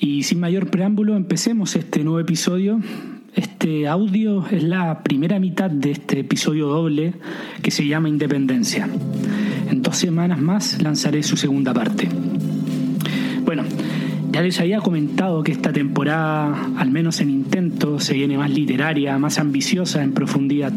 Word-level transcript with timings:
Y 0.00 0.22
sin 0.24 0.40
mayor 0.40 0.70
preámbulo, 0.70 1.16
empecemos 1.16 1.76
este 1.76 2.02
nuevo 2.02 2.20
episodio. 2.20 2.80
Este 3.34 3.86
audio 3.86 4.46
es 4.48 4.62
la 4.62 5.02
primera 5.02 5.38
mitad 5.38 5.70
de 5.70 5.92
este 5.92 6.20
episodio 6.20 6.66
doble 6.66 7.14
que 7.62 7.70
se 7.70 7.86
llama 7.86 8.08
Independencia. 8.08 8.88
En 9.70 9.82
dos 9.82 9.96
semanas 9.96 10.40
más 10.40 10.82
lanzaré 10.82 11.22
su 11.22 11.36
segunda 11.36 11.72
parte. 11.72 12.08
Ya 14.38 14.44
les 14.44 14.60
había 14.60 14.78
comentado 14.78 15.42
que 15.42 15.50
esta 15.50 15.72
temporada, 15.72 16.70
al 16.76 16.92
menos 16.92 17.20
en 17.20 17.28
intento, 17.28 17.98
se 17.98 18.14
viene 18.14 18.38
más 18.38 18.50
literaria, 18.50 19.18
más 19.18 19.40
ambiciosa 19.40 20.04
en 20.04 20.12
profundidad 20.12 20.72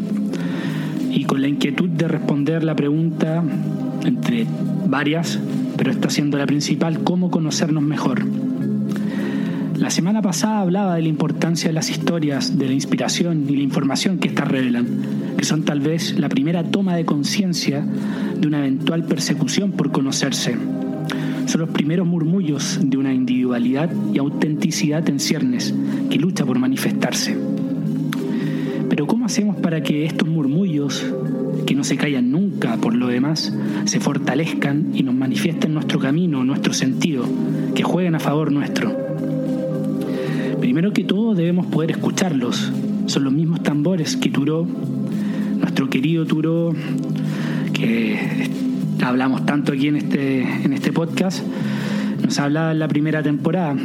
y 1.12 1.26
con 1.26 1.40
la 1.40 1.46
inquietud 1.46 1.88
de 1.88 2.08
responder 2.08 2.64
la 2.64 2.74
pregunta, 2.74 3.40
entre 4.04 4.48
varias, 4.88 5.38
pero 5.76 5.92
esta 5.92 6.10
siendo 6.10 6.38
la 6.38 6.46
principal, 6.46 7.04
¿cómo 7.04 7.30
conocernos 7.30 7.84
mejor? 7.84 8.24
La 9.76 9.90
semana 9.90 10.22
pasada 10.22 10.58
hablaba 10.58 10.96
de 10.96 11.02
la 11.02 11.08
importancia 11.08 11.68
de 11.68 11.74
las 11.74 11.88
historias, 11.88 12.58
de 12.58 12.66
la 12.66 12.72
inspiración 12.72 13.46
y 13.48 13.54
la 13.54 13.62
información 13.62 14.18
que 14.18 14.26
éstas 14.26 14.48
revelan, 14.48 14.88
que 15.36 15.44
son 15.44 15.62
tal 15.62 15.78
vez 15.78 16.18
la 16.18 16.28
primera 16.28 16.64
toma 16.64 16.96
de 16.96 17.04
conciencia 17.04 17.86
de 18.40 18.44
una 18.44 18.58
eventual 18.58 19.04
persecución 19.04 19.70
por 19.70 19.92
conocerse. 19.92 20.56
Son 21.46 21.60
los 21.60 21.70
primeros 21.70 22.06
murmullos 22.06 22.78
de 22.82 22.96
una 22.96 23.12
individualidad 23.12 23.90
y 24.12 24.18
autenticidad 24.18 25.08
en 25.08 25.20
ciernes 25.20 25.74
que 26.10 26.18
lucha 26.18 26.44
por 26.44 26.58
manifestarse. 26.58 27.36
Pero 28.88 29.06
¿cómo 29.06 29.26
hacemos 29.26 29.56
para 29.56 29.82
que 29.82 30.04
estos 30.04 30.28
murmullos, 30.28 31.04
que 31.66 31.74
no 31.74 31.84
se 31.84 31.96
callan 31.96 32.30
nunca 32.30 32.76
por 32.76 32.94
lo 32.94 33.08
demás, 33.08 33.56
se 33.84 34.00
fortalezcan 34.00 34.90
y 34.94 35.02
nos 35.02 35.14
manifiesten 35.14 35.72
nuestro 35.74 35.98
camino, 35.98 36.44
nuestro 36.44 36.72
sentido, 36.72 37.24
que 37.74 37.82
jueguen 37.82 38.14
a 38.14 38.20
favor 38.20 38.52
nuestro? 38.52 38.94
Primero 40.60 40.92
que 40.92 41.04
todo 41.04 41.34
debemos 41.34 41.66
poder 41.66 41.90
escucharlos. 41.92 42.70
Son 43.06 43.24
los 43.24 43.32
mismos 43.32 43.62
tambores 43.62 44.16
que 44.16 44.30
Turó, 44.30 44.66
nuestro 45.58 45.90
querido 45.90 46.24
Turó, 46.26 46.74
que 47.72 48.50
hablamos 49.02 49.44
tanto 49.44 49.72
aquí 49.72 49.88
en 49.88 49.96
este, 49.96 50.42
en 50.42 50.72
este 50.72 50.92
podcast, 50.92 51.42
nos 52.22 52.38
hablaba 52.38 52.72
en 52.72 52.78
la 52.78 52.88
primera 52.88 53.22
temporada. 53.22 53.76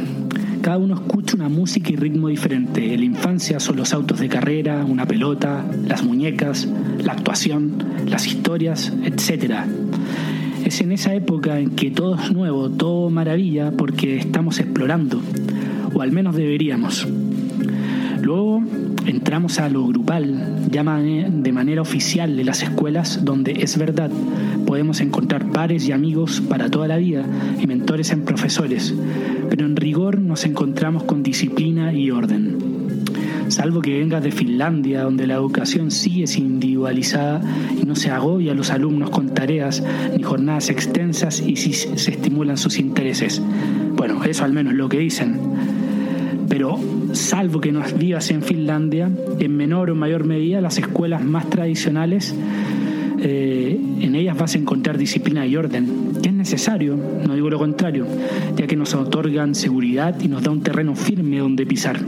Cada 0.62 0.78
uno 0.78 0.94
escucha 0.94 1.36
una 1.36 1.48
música 1.48 1.92
y 1.92 1.96
ritmo 1.96 2.28
diferente. 2.28 2.94
En 2.94 3.00
la 3.00 3.06
infancia 3.06 3.60
son 3.60 3.76
los 3.76 3.92
autos 3.92 4.20
de 4.20 4.28
carrera, 4.28 4.84
una 4.84 5.06
pelota, 5.06 5.64
las 5.86 6.04
muñecas, 6.04 6.68
la 7.02 7.12
actuación, 7.12 7.82
las 8.06 8.26
historias, 8.26 8.92
etc. 9.04 9.54
Es 10.64 10.80
en 10.80 10.92
esa 10.92 11.14
época 11.14 11.58
en 11.58 11.70
que 11.70 11.90
todo 11.90 12.16
es 12.16 12.32
nuevo, 12.32 12.70
todo 12.70 13.10
maravilla, 13.10 13.72
porque 13.72 14.18
estamos 14.18 14.58
explorando 14.60 15.20
o 15.94 16.02
al 16.02 16.12
menos 16.12 16.34
deberíamos. 16.36 17.06
Luego 18.20 18.62
entramos 19.06 19.58
a 19.58 19.68
lo 19.68 19.86
grupal, 19.86 20.68
ya 20.70 20.84
de 20.84 21.52
manera 21.52 21.82
oficial 21.82 22.36
de 22.36 22.44
las 22.44 22.62
escuelas, 22.62 23.24
donde 23.24 23.52
es 23.62 23.78
verdad, 23.78 24.10
podemos 24.66 25.00
encontrar 25.00 25.50
pares 25.50 25.88
y 25.88 25.92
amigos 25.92 26.40
para 26.40 26.70
toda 26.70 26.88
la 26.88 26.96
vida 26.96 27.24
y 27.60 27.66
mentores 27.66 28.10
en 28.10 28.24
profesores, 28.24 28.94
pero 29.50 29.66
en 29.66 29.76
rigor 29.76 30.20
nos 30.20 30.44
encontramos 30.44 31.04
con 31.04 31.22
disciplina 31.22 31.92
y 31.92 32.10
orden. 32.10 32.58
Salvo 33.48 33.80
que 33.80 33.98
vengas 33.98 34.22
de 34.22 34.30
Finlandia, 34.30 35.02
donde 35.02 35.26
la 35.26 35.34
educación 35.34 35.90
sigue 35.90 36.24
individualizada 36.36 37.40
y 37.80 37.86
no 37.86 37.96
se 37.96 38.10
agobia 38.10 38.52
a 38.52 38.54
los 38.54 38.70
alumnos 38.70 39.10
con 39.10 39.30
tareas 39.30 39.82
ni 40.14 40.22
jornadas 40.22 40.68
extensas 40.68 41.40
y 41.40 41.56
si 41.56 41.72
se 41.72 42.10
estimulan 42.10 42.58
sus 42.58 42.78
intereses. 42.78 43.40
Bueno, 43.96 44.22
eso 44.24 44.44
al 44.44 44.52
menos 44.52 44.74
es 44.74 44.78
lo 44.78 44.88
que 44.88 44.98
dicen 44.98 45.38
pero 46.48 46.80
salvo 47.12 47.60
que 47.60 47.72
nos 47.72 47.96
vivas 47.96 48.30
en 48.30 48.42
Finlandia, 48.42 49.10
en 49.38 49.56
menor 49.56 49.90
o 49.90 49.94
mayor 49.94 50.24
medida 50.24 50.60
las 50.60 50.78
escuelas 50.78 51.22
más 51.22 51.48
tradicionales, 51.50 52.34
eh, 53.20 53.78
en 54.00 54.14
ellas 54.14 54.36
vas 54.36 54.54
a 54.54 54.58
encontrar 54.58 54.98
disciplina 54.98 55.46
y 55.46 55.56
orden, 55.56 56.12
que 56.22 56.28
es 56.28 56.34
necesario, 56.34 56.96
no 56.96 57.34
digo 57.34 57.50
lo 57.50 57.58
contrario, 57.58 58.06
ya 58.56 58.66
que 58.66 58.76
nos 58.76 58.94
otorgan 58.94 59.54
seguridad 59.54 60.20
y 60.20 60.28
nos 60.28 60.42
da 60.42 60.50
un 60.50 60.62
terreno 60.62 60.94
firme 60.94 61.38
donde 61.38 61.66
pisar. 61.66 61.98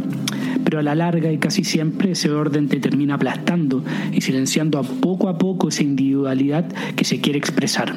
Pero 0.64 0.78
a 0.78 0.82
la 0.82 0.94
larga 0.94 1.32
y 1.32 1.38
casi 1.38 1.64
siempre 1.64 2.12
ese 2.12 2.30
orden 2.30 2.68
te 2.68 2.78
termina 2.78 3.14
aplastando 3.14 3.84
y 4.12 4.20
silenciando 4.20 4.78
a 4.78 4.82
poco 4.82 5.28
a 5.28 5.38
poco 5.38 5.68
esa 5.68 5.82
individualidad 5.82 6.66
que 6.94 7.04
se 7.04 7.20
quiere 7.20 7.38
expresar. 7.38 7.94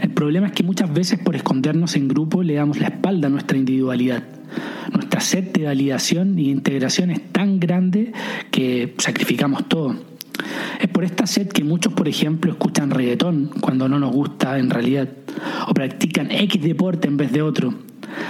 El 0.00 0.10
problema 0.10 0.48
es 0.48 0.52
que 0.52 0.62
muchas 0.62 0.92
veces 0.92 1.18
por 1.18 1.36
escondernos 1.36 1.94
en 1.94 2.08
grupo 2.08 2.42
le 2.42 2.54
damos 2.54 2.80
la 2.80 2.88
espalda 2.88 3.28
a 3.28 3.30
nuestra 3.30 3.58
individualidad 3.58 4.22
nuestra 4.92 5.20
sed 5.20 5.44
de 5.52 5.64
validación 5.64 6.38
y 6.38 6.50
integración 6.50 7.10
es 7.10 7.20
tan 7.32 7.60
grande 7.60 8.12
que 8.50 8.94
sacrificamos 8.98 9.68
todo. 9.68 10.09
Es 10.80 10.88
por 10.88 11.04
esta 11.04 11.26
sed 11.26 11.48
que 11.48 11.62
muchos, 11.62 11.92
por 11.92 12.08
ejemplo, 12.08 12.50
escuchan 12.50 12.90
reggaetón 12.90 13.50
cuando 13.60 13.86
no 13.88 13.98
nos 13.98 14.12
gusta 14.12 14.58
en 14.58 14.70
realidad, 14.70 15.08
o 15.68 15.74
practican 15.74 16.30
X 16.30 16.62
deporte 16.62 17.06
en 17.06 17.18
vez 17.18 17.32
de 17.32 17.42
otro. 17.42 17.74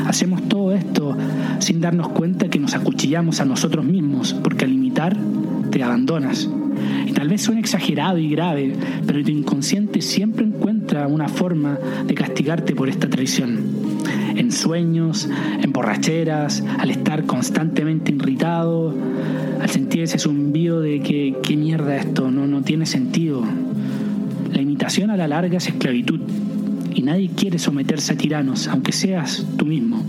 Hacemos 0.04 0.48
todo 0.48 0.72
esto 0.72 1.16
sin 1.60 1.80
darnos 1.80 2.08
cuenta 2.08 2.48
que 2.48 2.58
nos 2.58 2.74
acuchillamos 2.74 3.40
a 3.40 3.44
nosotros 3.44 3.84
mismos, 3.84 4.34
porque 4.34 4.64
al 4.64 4.72
imitar 4.72 5.16
te 5.70 5.82
abandonas. 5.82 6.50
Y 7.06 7.12
tal 7.12 7.28
vez 7.28 7.42
suene 7.42 7.60
exagerado 7.60 8.18
y 8.18 8.28
grave, 8.28 8.74
pero 9.06 9.22
tu 9.22 9.30
inconsciente 9.30 10.02
siempre 10.02 10.44
encuentra 10.44 11.06
una 11.06 11.28
forma 11.28 11.78
de 12.06 12.14
castigarte 12.14 12.74
por 12.74 12.88
esta 12.88 13.08
traición 13.08 13.89
en 14.36 14.52
sueños, 14.52 15.28
en 15.62 15.72
borracheras, 15.72 16.62
al 16.78 16.90
estar 16.90 17.24
constantemente 17.24 18.12
irritado, 18.12 18.94
al 19.60 19.68
sentir 19.70 20.02
ese 20.02 20.18
zumbido 20.18 20.80
de 20.80 21.00
que 21.00 21.36
qué 21.42 21.56
mierda 21.56 21.96
esto, 21.96 22.30
no, 22.30 22.46
no 22.46 22.62
tiene 22.62 22.86
sentido. 22.86 23.44
La 24.52 24.60
imitación 24.60 25.10
a 25.10 25.16
la 25.16 25.28
larga 25.28 25.58
es 25.58 25.68
esclavitud 25.68 26.20
y 26.94 27.02
nadie 27.02 27.30
quiere 27.30 27.58
someterse 27.58 28.12
a 28.12 28.16
tiranos, 28.16 28.68
aunque 28.68 28.92
seas 28.92 29.46
tú 29.56 29.66
mismo. 29.66 30.02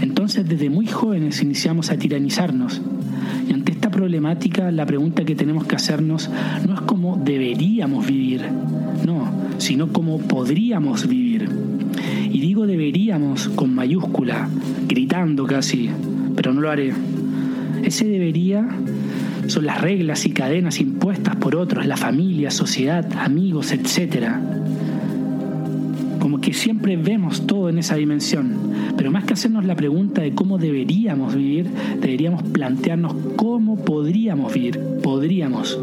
Entonces 0.00 0.48
desde 0.48 0.70
muy 0.70 0.86
jóvenes 0.86 1.42
iniciamos 1.42 1.90
a 1.90 1.96
tiranizarnos. 1.96 2.80
Y 3.48 3.52
ante 3.52 3.72
esta 3.72 3.90
problemática 3.90 4.70
la 4.70 4.86
pregunta 4.86 5.24
que 5.24 5.34
tenemos 5.34 5.66
que 5.66 5.76
hacernos 5.76 6.30
no 6.66 6.74
es 6.74 6.80
cómo 6.82 7.20
deberíamos 7.22 8.06
vivir, 8.06 8.42
no, 9.06 9.30
sino 9.58 9.92
cómo 9.92 10.18
podríamos 10.18 11.08
vivir. 11.08 11.27
Deberíamos 12.66 13.48
con 13.48 13.74
mayúscula, 13.74 14.48
gritando 14.86 15.46
casi, 15.46 15.90
pero 16.34 16.52
no 16.52 16.60
lo 16.60 16.70
haré. 16.70 16.92
Ese 17.82 18.06
debería 18.06 18.68
son 19.48 19.64
las 19.64 19.80
reglas 19.80 20.26
y 20.26 20.30
cadenas 20.30 20.80
impuestas 20.80 21.36
por 21.36 21.56
otros, 21.56 21.86
la 21.86 21.96
familia, 21.96 22.50
sociedad, 22.50 23.06
amigos, 23.18 23.72
etc. 23.72 24.28
Como 26.18 26.40
que 26.40 26.52
siempre 26.52 26.96
vemos 26.96 27.46
todo 27.46 27.70
en 27.70 27.78
esa 27.78 27.96
dimensión, 27.96 28.67
pero 28.98 29.12
más 29.12 29.24
que 29.24 29.34
hacernos 29.34 29.64
la 29.64 29.76
pregunta 29.76 30.22
de 30.22 30.34
cómo 30.34 30.58
deberíamos 30.58 31.36
vivir, 31.36 31.70
deberíamos 32.00 32.42
plantearnos 32.42 33.14
cómo 33.36 33.76
podríamos 33.76 34.52
vivir, 34.52 34.80
podríamos. 35.04 35.78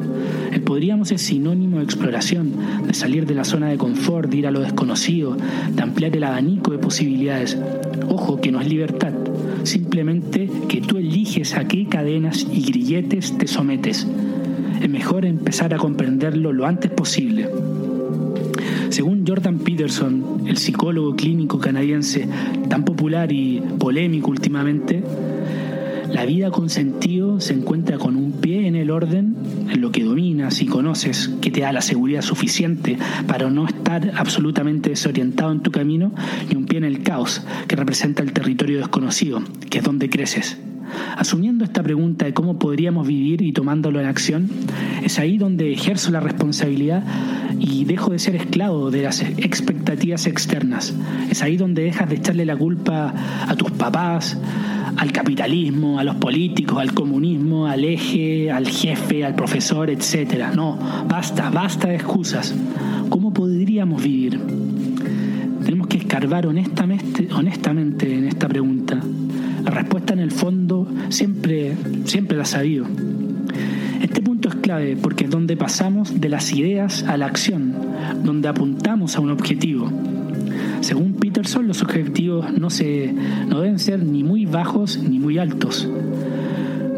El 0.52 0.62
podríamos 0.62 1.14
es 1.14 1.22
sinónimo 1.22 1.78
de 1.78 1.86
exploración, 1.86 2.52
de 2.86 2.94
salir 2.94 3.26
de 3.26 3.34
la 3.34 3.46
zona 3.46 3.70
de 3.70 3.78
confort, 3.78 4.30
de 4.30 4.38
ir 4.38 4.48
a 4.48 4.52
lo 4.52 4.60
desconocido, 4.60 5.38
de 5.72 5.82
ampliar 5.82 6.14
el 6.16 6.26
abanico 6.26 6.72
de 6.72 6.78
posibilidades. 6.78 7.58
Ojo, 8.10 8.42
que 8.42 8.52
no 8.52 8.60
es 8.60 8.68
libertad, 8.68 9.14
simplemente 9.64 10.50
que 10.68 10.82
tú 10.82 10.98
eliges 10.98 11.56
a 11.56 11.70
qué 11.70 11.86
cadenas 11.88 12.46
y 12.52 12.64
grilletes 12.64 13.38
te 13.38 13.48
sometes. 13.48 14.06
Es 14.82 14.90
mejor 14.90 15.26
empezar 15.26 15.74
a 15.74 15.78
comprenderlo 15.78 16.52
lo 16.52 16.66
antes 16.66 16.92
posible. 16.92 17.48
Según 18.96 19.28
Jordan 19.28 19.60
Peterson, 19.60 20.46
el 20.48 20.56
psicólogo 20.56 21.18
clínico 21.18 21.60
canadiense 21.60 22.30
tan 22.70 22.86
popular 22.86 23.30
y 23.30 23.62
polémico 23.78 24.32
últimamente, 24.32 25.04
la 26.14 26.26
vida 26.26 26.50
con 26.50 26.70
sentido 26.70 27.42
se 27.42 27.52
encuentra 27.56 27.98
con 27.98 28.16
un 28.16 28.32
pie 28.32 28.68
en 28.68 28.78
el 28.78 28.92
orden, 28.92 29.36
en 29.70 29.82
lo 29.82 29.92
que 29.92 30.06
dominas 30.06 30.62
y 30.62 30.66
conoces, 30.66 31.30
que 31.42 31.52
te 31.52 31.60
da 31.60 31.74
la 31.74 31.82
seguridad 31.82 32.22
suficiente 32.22 32.98
para 33.28 33.50
no 33.50 33.68
estar 33.68 34.14
absolutamente 34.16 34.92
desorientado 34.92 35.52
en 35.52 35.60
tu 35.60 35.72
camino, 35.72 36.14
y 36.50 36.56
un 36.56 36.66
pie 36.66 36.78
en 36.78 36.86
el 36.86 37.04
caos, 37.04 37.44
que 37.68 37.76
representa 37.76 38.24
el 38.24 38.32
territorio 38.32 38.78
desconocido, 38.78 39.42
que 39.70 39.80
es 39.80 39.84
donde 39.84 40.10
creces. 40.10 40.58
Asumiendo 41.18 41.64
esta 41.64 41.84
pregunta 41.84 42.26
de 42.26 42.34
cómo 42.34 42.60
podríamos 42.60 43.08
vivir 43.08 43.42
y 43.42 43.52
tomándolo 43.52 44.00
en 44.00 44.06
acción, 44.06 44.50
es 45.04 45.20
ahí 45.20 45.38
donde 45.38 45.72
ejerzo 45.72 46.12
la 46.12 46.20
responsabilidad 46.20 47.04
y 47.60 47.86
dejo 47.86 48.12
de 48.12 48.20
ser 48.20 48.36
esclavo 48.36 48.92
de 48.92 49.04
las 49.04 49.22
expectativas 49.22 50.28
externas. 50.28 50.94
Es 51.30 51.42
ahí 51.42 51.58
donde 51.58 51.84
dejas 51.84 52.10
de 52.10 52.16
echarle 52.16 52.46
la 52.46 52.58
culpa 52.58 53.14
a 53.48 53.56
tus 53.56 53.72
papás, 53.72 54.38
al 54.98 55.12
capitalismo, 55.12 56.00
a 56.00 56.04
los 56.04 56.16
políticos, 56.16 56.78
al 56.80 56.94
comunismo, 56.94 57.68
al 57.68 57.84
eje, 57.84 58.52
al 58.52 58.68
jefe, 58.68 59.26
al 59.26 59.36
profesor, 59.36 59.90
etc. 59.90 60.54
No, 60.56 60.78
basta, 61.08 61.50
basta 61.50 61.88
de 61.88 61.96
excusas. 61.96 62.54
¿Cómo 63.10 63.34
podríamos 63.34 64.04
vivir? 64.04 64.40
Tenemos 65.64 65.88
que 65.88 65.98
escarbar 65.98 66.48
honestamente, 66.48 67.28
honestamente 67.34 68.14
en 68.14 68.26
esta 68.26 68.48
pregunta. 68.48 69.00
La 69.66 69.72
respuesta 69.72 70.14
en 70.14 70.20
el 70.20 70.30
fondo 70.30 70.88
siempre, 71.10 71.76
siempre 72.06 72.38
la 72.38 72.44
ha 72.44 72.46
sabido. 72.46 72.86
Este 74.00 74.22
punto 74.22 74.50
es 74.50 74.56
clave 74.56 74.96
porque 74.96 75.24
es 75.24 75.32
donde 75.32 75.58
pasamos 75.58 76.22
de 76.22 76.30
las 76.30 76.54
ideas 76.54 77.02
a 77.02 77.18
la 77.18 77.26
acción, 77.26 77.74
donde 78.24 78.48
apuntamos 78.48 79.16
a 79.16 79.22
un 79.22 79.32
objetivo. 79.32 79.90
Según 80.82 81.14
Peterson, 81.14 81.68
los 81.68 81.82
objetivos 81.82 82.54
no, 82.56 82.70
se, 82.70 83.12
no 83.50 83.62
deben 83.62 83.80
ser 83.80 84.04
ni 84.04 84.24
muy 84.24 84.46
bajos 84.46 85.00
ni 85.00 85.18
muy 85.18 85.40
altos. 85.40 85.90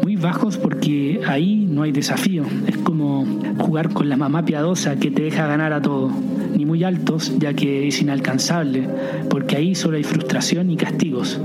Muy 0.02 0.16
bajos 0.16 0.58
porque 0.58 1.22
ahí 1.26 1.66
no 1.70 1.84
hay 1.84 1.92
desafío. 1.92 2.44
Es 2.66 2.76
como 2.76 3.24
jugar 3.56 3.94
con 3.94 4.10
la 4.10 4.18
mamá 4.18 4.44
piadosa 4.44 4.96
que 4.96 5.10
te 5.10 5.22
deja 5.22 5.46
ganar 5.46 5.72
a 5.72 5.80
todo. 5.80 6.12
Ni 6.54 6.66
muy 6.66 6.84
altos, 6.84 7.32
ya 7.38 7.54
que 7.54 7.88
es 7.88 8.02
inalcanzable, 8.02 8.86
porque 9.30 9.56
ahí 9.56 9.74
solo 9.74 9.96
hay 9.96 10.04
frustración 10.04 10.70
y 10.70 10.76
castigos 10.76 11.40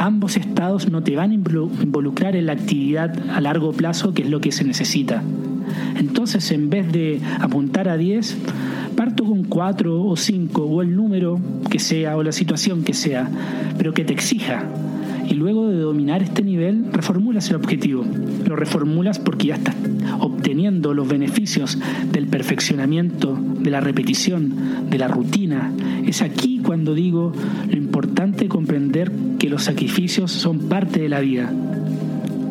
ambos 0.00 0.38
estados 0.38 0.90
no 0.90 1.02
te 1.02 1.14
van 1.14 1.30
a 1.30 1.34
involucrar 1.34 2.34
en 2.34 2.46
la 2.46 2.52
actividad 2.52 3.14
a 3.30 3.40
largo 3.40 3.72
plazo, 3.72 4.14
que 4.14 4.22
es 4.22 4.30
lo 4.30 4.40
que 4.40 4.50
se 4.50 4.64
necesita. 4.64 5.22
Entonces, 5.96 6.50
en 6.52 6.70
vez 6.70 6.90
de 6.90 7.20
apuntar 7.38 7.86
a 7.86 7.98
10, 7.98 8.38
parto 8.96 9.24
con 9.24 9.44
4 9.44 10.02
o 10.02 10.16
5 10.16 10.62
o 10.62 10.80
el 10.80 10.96
número 10.96 11.38
que 11.70 11.78
sea 11.78 12.16
o 12.16 12.22
la 12.22 12.32
situación 12.32 12.82
que 12.82 12.94
sea, 12.94 13.28
pero 13.76 13.92
que 13.92 14.04
te 14.04 14.14
exija. 14.14 14.64
Y 15.30 15.34
luego 15.34 15.68
de 15.68 15.78
dominar 15.78 16.24
este 16.24 16.42
nivel, 16.42 16.92
reformulas 16.92 17.48
el 17.50 17.56
objetivo. 17.56 18.04
Lo 18.46 18.56
reformulas 18.56 19.20
porque 19.20 19.46
ya 19.46 19.54
estás 19.54 19.76
obteniendo 20.18 20.92
los 20.92 21.06
beneficios 21.06 21.78
del 22.10 22.26
perfeccionamiento, 22.26 23.38
de 23.60 23.70
la 23.70 23.80
repetición, 23.80 24.90
de 24.90 24.98
la 24.98 25.06
rutina. 25.06 25.72
Es 26.04 26.20
aquí 26.20 26.60
cuando 26.64 26.94
digo 26.94 27.32
lo 27.68 27.76
importante 27.76 28.48
comprender 28.48 29.12
que 29.38 29.48
los 29.48 29.62
sacrificios 29.62 30.32
son 30.32 30.68
parte 30.68 31.00
de 31.00 31.08
la 31.08 31.20
vida. 31.20 31.52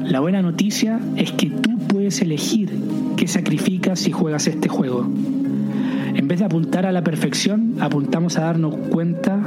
La 0.06 0.22
buena 0.22 0.42
noticia 0.42 1.02
es 1.18 1.34
que 1.34 1.50
tú 1.50 1.78
puedes 1.90 2.22
elegir 2.22 2.72
qué 3.18 3.28
sacrificas 3.28 4.00
si 4.00 4.14
juegas 4.14 4.48
este 4.48 4.70
juego. 4.70 5.06
En 6.16 6.28
vez 6.28 6.40
de 6.40 6.46
apuntar 6.46 6.86
a 6.86 6.92
la 6.92 7.04
perfección, 7.04 7.76
apuntamos 7.80 8.38
a 8.38 8.42
darnos 8.42 8.76
cuenta 8.90 9.40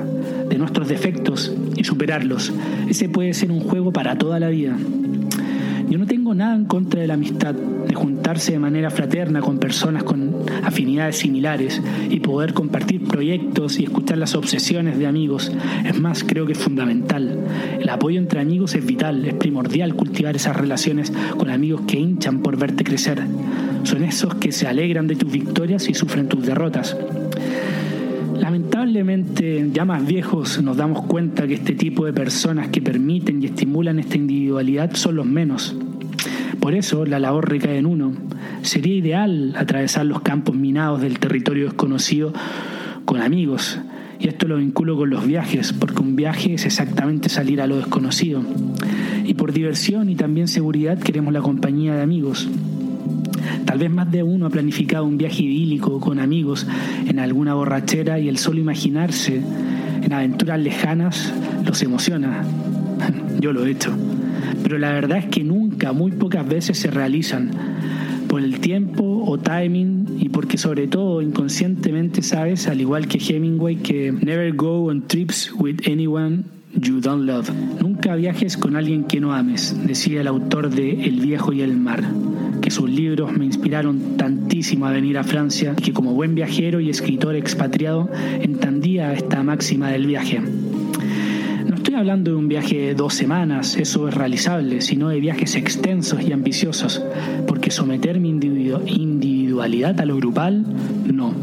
de 0.53 0.59
nuestros 0.59 0.87
defectos 0.87 1.51
y 1.77 1.85
superarlos. 1.85 2.53
Ese 2.87 3.09
puede 3.09 3.33
ser 3.33 3.51
un 3.51 3.61
juego 3.61 3.91
para 3.91 4.19
toda 4.19 4.39
la 4.39 4.51
vida. 4.51 4.77
Yo 5.89 5.99
no 5.99 6.07
tengo 6.07 6.35
nada 6.35 6.55
en 6.55 6.67
contra 6.67 7.01
de 7.01 7.07
la 7.07 7.15
amistad, 7.15 7.55
de 7.55 7.95
juntarse 7.95 8.53
de 8.53 8.59
manera 8.59 8.91
fraterna 8.91 9.41
con 9.41 9.59
personas 9.59 10.05
con 10.05 10.35
afinidades 10.63 11.17
similares 11.17 11.81
y 12.11 12.21
poder 12.21 12.53
compartir 12.53 13.03
proyectos 13.05 13.79
y 13.79 13.85
escuchar 13.85 14.19
las 14.19 14.35
obsesiones 14.35 14.99
de 14.99 15.07
amigos. 15.07 15.51
Es 15.87 15.99
más, 15.99 16.23
creo 16.23 16.45
que 16.45 16.53
es 16.53 16.59
fundamental. 16.59 17.39
El 17.81 17.89
apoyo 17.89 18.19
entre 18.19 18.41
amigos 18.41 18.75
es 18.75 18.85
vital, 18.85 19.25
es 19.25 19.35
primordial 19.35 19.95
cultivar 19.95 20.37
esas 20.37 20.57
relaciones 20.57 21.13
con 21.39 21.51
amigos 21.51 21.83
que 21.87 21.99
hinchan 21.99 22.41
por 22.41 22.59
verte 22.59 22.85
crecer. 22.85 23.23
Son 23.85 24.05
esos 24.05 24.35
que 24.35 24.53
se 24.53 24.69
alegran 24.69 25.07
de 25.07 25.17
tus 25.17 25.33
victorias 25.33 25.89
y 25.89 25.95
sufren 25.95 26.29
tus 26.29 26.45
derrotas. 26.45 26.95
Lamentablemente, 28.53 29.71
ya 29.73 29.87
más 29.87 30.07
viejos, 30.07 30.61
nos 30.63 30.77
damos 30.77 31.07
cuenta 31.07 31.47
que 31.47 31.55
este 31.55 31.73
tipo 31.73 32.05
de 32.05 32.13
personas 32.13 32.69
que 32.69 32.83
permiten 32.83 33.43
y 33.43 33.47
estimulan 33.47 33.99
esta 33.99 34.19
individualidad 34.19 34.95
son 34.95 35.17
los 35.17 35.25
menos. 35.25 35.75
Por 36.61 36.75
eso, 36.75 37.07
la 37.07 37.19
labor 37.19 37.49
recae 37.49 37.79
en 37.79 37.87
uno. 37.87 38.13
Sería 38.61 38.95
ideal 38.95 39.55
atravesar 39.57 40.05
los 40.05 40.21
campos 40.21 40.55
minados 40.55 41.01
del 41.01 41.19
territorio 41.19 41.65
desconocido 41.65 42.35
con 43.07 43.23
amigos. 43.23 43.81
Y 44.21 44.29
esto 44.29 44.47
lo 44.47 44.59
vinculo 44.59 44.99
con 44.99 45.09
los 45.09 45.27
viajes, 45.27 45.73
porque 45.73 46.03
un 46.03 46.15
viaje 46.15 46.53
es 46.53 46.67
exactamente 46.67 47.31
salir 47.31 47.63
a 47.63 47.67
lo 47.67 47.79
desconocido. 47.79 48.43
Y 49.25 49.33
por 49.33 49.55
diversión 49.55 50.11
y 50.11 50.15
también 50.15 50.47
seguridad 50.47 50.99
queremos 50.99 51.33
la 51.33 51.41
compañía 51.41 51.95
de 51.95 52.03
amigos. 52.03 52.51
Tal 53.65 53.79
vez 53.79 53.91
más 53.91 54.11
de 54.11 54.23
uno 54.23 54.47
ha 54.47 54.51
planificado 54.51 55.05
un 55.05 55.19
viaje 55.19 55.43
idílico 55.43 56.01
con 56.01 56.19
amigos 56.19 56.67
en 57.07 57.19
alguna 57.19 57.55
borrachera 57.55 58.19
y 58.19 58.29
el 58.29 58.39
solo 58.39 58.61
imaginarse 58.61 59.41
en 60.03 60.13
aventuras 60.13 60.61
lejanas 60.61 61.33
los 61.65 61.83
emociona. 61.83 62.45
Yo 63.41 63.53
lo 63.53 63.65
he 63.65 63.71
hecho. 63.71 63.93
Pero 64.63 64.79
la 64.79 64.93
verdad 64.93 65.19
es 65.19 65.27
que 65.27 65.45
nunca, 65.45 65.93
muy 65.93 66.13
pocas 66.13 66.47
veces 66.47 66.79
se 66.79 66.91
realizan 66.91 67.51
por 68.29 68.41
el 68.41 68.61
tiempo 68.61 69.25
o 69.27 69.39
timing 69.39 70.19
y 70.19 70.29
porque 70.29 70.59
sobre 70.59 70.87
todo 70.87 71.21
inconscientemente 71.23 72.23
sabes, 72.23 72.69
al 72.69 72.81
igual 72.81 73.07
que 73.07 73.19
Hemingway, 73.19 73.77
que 73.77 74.13
never 74.13 74.53
go 74.53 74.91
on 74.91 75.07
trips 75.07 75.53
with 75.53 75.81
anyone 75.87 76.45
you 76.75 77.01
don't 77.01 77.25
love. 77.27 77.51
Nunca 77.81 78.15
viajes 78.17 78.57
con 78.57 78.77
alguien 78.77 79.05
que 79.05 79.21
no 79.21 79.35
ames, 79.35 79.77
decía 79.87 80.21
el 80.23 80.27
autor 80.27 80.71
de 80.71 81.05
El 81.05 81.21
viejo 81.21 81.53
y 81.53 81.61
el 81.61 81.77
mar 81.77 82.03
que 82.63 82.71
sus 82.71 82.89
libros 82.89 83.33
me 83.37 83.45
inspiraron 83.45 84.17
tantísimo 84.17 84.87
a 84.87 84.93
venir 84.93 85.19
a 85.19 85.25
Francia 85.25 85.75
que 85.75 85.93
como 85.93 86.15
buen 86.15 86.35
viajero 86.35 86.81
y 86.81 86.89
escritor 86.89 87.37
expatriado 87.37 88.09
entendía 88.41 89.13
esta 89.13 89.43
máxima 89.43 89.91
del 89.91 90.07
viaje. 90.07 90.41
No 90.41 91.75
estoy 91.75 91.95
hablando 91.95 92.31
de 92.31 92.37
un 92.39 92.49
viaje 92.49 92.79
de 92.79 92.95
dos 92.95 93.13
semanas, 93.15 93.77
eso 93.77 94.09
es 94.09 94.15
realizable, 94.15 94.81
sino 94.81 95.11
de 95.11 95.21
viajes 95.21 95.57
extensos 95.57 96.23
y 96.23 96.33
ambiciosos, 96.33 97.03
porque 97.47 97.71
someter 97.71 98.21
mi 98.21 98.31
individualidad 98.31 100.01
a 100.01 100.07
lo 100.07 100.17
grupal, 100.17 100.65
no, 101.13 101.35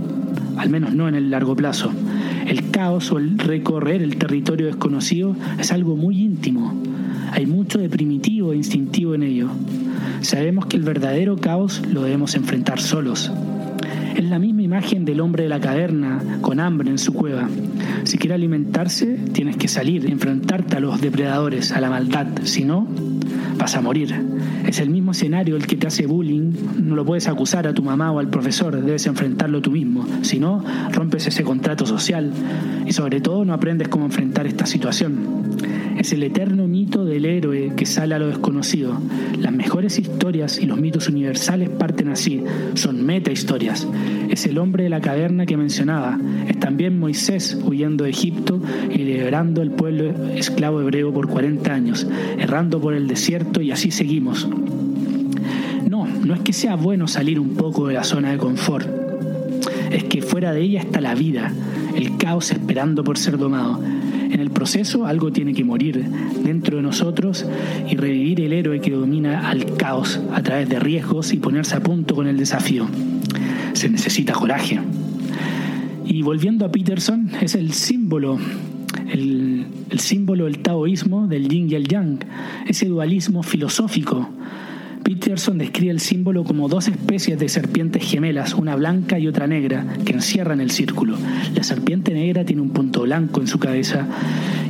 al 0.57 0.69
menos 0.69 0.95
no 0.95 1.07
en 1.07 1.15
el 1.15 1.29
largo 1.29 1.55
plazo. 1.55 1.91
El 2.47 2.71
caos 2.71 3.11
o 3.11 3.17
el 3.17 3.37
recorrer 3.37 4.01
el 4.01 4.15
territorio 4.15 4.65
desconocido 4.67 5.35
es 5.59 5.71
algo 5.71 5.95
muy 5.95 6.21
íntimo. 6.21 6.73
Hay 7.31 7.45
mucho 7.45 7.77
de 7.77 7.89
primitivo 7.89 8.53
e 8.53 8.57
instintivo 8.57 9.13
en 9.13 9.23
ello. 9.23 9.49
Sabemos 10.21 10.65
que 10.65 10.77
el 10.77 10.83
verdadero 10.83 11.37
caos 11.37 11.81
lo 11.91 12.03
debemos 12.03 12.35
enfrentar 12.35 12.79
solos. 12.79 13.31
Es 14.15 14.25
la 14.25 14.37
misma 14.37 14.63
imagen 14.63 15.05
del 15.05 15.21
hombre 15.21 15.43
de 15.43 15.49
la 15.49 15.59
caverna 15.59 16.19
con 16.41 16.59
hambre 16.59 16.89
en 16.89 16.97
su 16.97 17.13
cueva. 17.13 17.47
Si 18.03 18.17
quiere 18.17 18.35
alimentarse, 18.35 19.17
tienes 19.31 19.55
que 19.55 19.67
salir, 19.67 20.09
enfrentarte 20.09 20.75
a 20.75 20.79
los 20.79 20.99
depredadores, 20.99 21.71
a 21.71 21.79
la 21.79 21.89
maldad. 21.89 22.27
Si 22.43 22.65
no, 22.65 22.85
vas 23.57 23.75
a 23.75 23.81
morir. 23.81 24.13
Es 24.67 24.79
el 24.79 24.89
mismo 24.89 25.11
escenario 25.11 25.55
el 25.55 25.65
que 25.67 25.77
te 25.77 25.87
hace 25.87 26.05
bullying. 26.05 26.51
No 26.81 26.95
lo 26.95 27.05
puedes 27.05 27.27
acusar 27.27 27.65
a 27.67 27.73
tu 27.73 27.81
mamá 27.81 28.11
o 28.11 28.19
al 28.19 28.29
profesor, 28.29 28.81
debes 28.83 29.07
enfrentarlo 29.07 29.61
tú 29.61 29.71
mismo. 29.71 30.05
Si 30.21 30.39
no, 30.39 30.63
rompes 30.91 31.27
ese 31.27 31.43
contrato 31.43 31.85
social 31.85 32.31
y 32.85 32.91
sobre 32.91 33.21
todo 33.21 33.45
no 33.45 33.53
aprendes 33.53 33.87
cómo 33.87 34.05
enfrentar 34.05 34.47
esta 34.47 34.65
situación. 34.65 35.17
Es 35.99 36.13
el 36.13 36.23
eterno 36.23 36.65
mito 36.65 37.03
del 37.03 37.25
héroe 37.25 37.73
que 37.75 37.85
sale 37.85 38.15
a 38.15 38.19
lo 38.19 38.27
desconocido. 38.27 38.97
Las 39.37 39.51
mejores 39.51 39.99
historias 39.99 40.57
y 40.57 40.65
los 40.65 40.79
mitos 40.79 41.09
universales 41.09 41.67
parten 41.67 42.07
así, 42.07 42.41
son 42.75 43.05
meta 43.05 43.33
historias. 43.33 43.85
Es 44.29 44.45
el 44.45 44.59
hombre 44.59 44.85
de 44.85 44.89
la 44.89 45.01
caverna 45.01 45.45
que 45.45 45.57
mencionaba. 45.57 46.17
Es 46.47 46.57
también 46.57 46.97
Moisés 46.97 47.59
huyendo 47.65 48.05
de 48.05 48.11
Egipto 48.11 48.61
y 48.89 48.99
liberando 48.99 49.61
al 49.61 49.71
pueblo 49.71 50.13
esclavo 50.35 50.79
hebreo 50.79 51.13
por 51.13 51.27
40 51.27 51.73
años, 51.73 52.07
errando 52.37 52.79
por 52.79 52.93
el 52.93 53.05
desierto 53.09 53.61
y 53.61 53.71
así 53.71 53.91
seguimos. 53.91 54.47
No, 55.89 56.07
no 56.07 56.33
es 56.33 56.39
que 56.39 56.53
sea 56.53 56.77
bueno 56.77 57.09
salir 57.09 57.41
un 57.41 57.55
poco 57.55 57.87
de 57.87 57.95
la 57.95 58.05
zona 58.05 58.31
de 58.31 58.37
confort. 58.37 58.87
Es 59.91 60.05
que 60.05 60.21
fuera 60.21 60.53
de 60.53 60.61
ella 60.61 60.79
está 60.79 61.01
la 61.01 61.13
vida, 61.13 61.51
el 61.93 62.15
caos 62.15 62.51
esperando 62.51 63.03
por 63.03 63.17
ser 63.17 63.37
domado 63.37 63.81
en 64.29 64.39
el 64.39 64.51
proceso 64.51 65.05
algo 65.05 65.31
tiene 65.31 65.53
que 65.53 65.63
morir 65.63 66.03
dentro 66.43 66.77
de 66.77 66.83
nosotros 66.83 67.45
y 67.89 67.95
revivir 67.95 68.41
el 68.41 68.53
héroe 68.53 68.79
que 68.79 68.91
domina 68.91 69.49
al 69.49 69.75
caos 69.75 70.19
a 70.33 70.41
través 70.43 70.69
de 70.69 70.79
riesgos 70.79 71.33
y 71.33 71.37
ponerse 71.37 71.75
a 71.75 71.81
punto 71.81 72.15
con 72.15 72.27
el 72.27 72.37
desafío. 72.37 72.87
Se 73.73 73.89
necesita 73.89 74.33
coraje. 74.33 74.79
Y 76.05 76.21
volviendo 76.21 76.65
a 76.65 76.71
Peterson, 76.71 77.31
es 77.41 77.55
el 77.55 77.73
símbolo, 77.73 78.39
el, 79.11 79.65
símbolo 79.97 80.45
del 80.45 80.59
taoísmo 80.59 81.27
del 81.27 81.47
yin 81.47 81.69
y 81.69 81.75
el 81.75 81.87
yang, 81.87 82.19
ese 82.67 82.87
dualismo 82.87 83.43
filosófico 83.43 84.29
Peterson 85.09 85.57
describe 85.57 85.89
el 85.89 86.01
símbolo 86.01 86.43
como 86.43 86.69
dos 86.69 86.87
especies 86.87 87.39
de 87.39 87.49
serpientes 87.49 88.07
gemelas, 88.07 88.53
una 88.53 88.75
blanca 88.75 89.17
y 89.17 89.27
otra 89.27 89.47
negra, 89.47 89.83
que 90.05 90.13
encierran 90.13 90.61
el 90.61 90.69
círculo. 90.69 91.17
La 91.55 91.63
serpiente 91.63 92.13
negra 92.13 92.45
tiene 92.45 92.61
un 92.61 92.69
punto 92.69 93.01
blanco 93.01 93.41
en 93.41 93.47
su 93.47 93.57
cabeza 93.57 94.05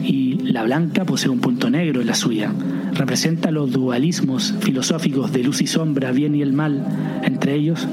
y 0.01 0.35
la 0.35 0.63
blanca 0.63 1.03
posee 1.03 1.29
un 1.29 1.41
punto 1.41 1.69
negro 1.69 1.99
en 1.99 2.07
la 2.07 2.15
suya. 2.15 2.53
Representa 2.93 3.51
los 3.51 3.73
dualismos 3.73 4.55
filosóficos 4.61 5.33
de 5.33 5.43
luz 5.43 5.61
y 5.61 5.67
sombra, 5.67 6.13
bien 6.13 6.33
y 6.35 6.41
el 6.41 6.53
mal, 6.53 6.85
entre 7.21 7.55
ellos 7.55 7.85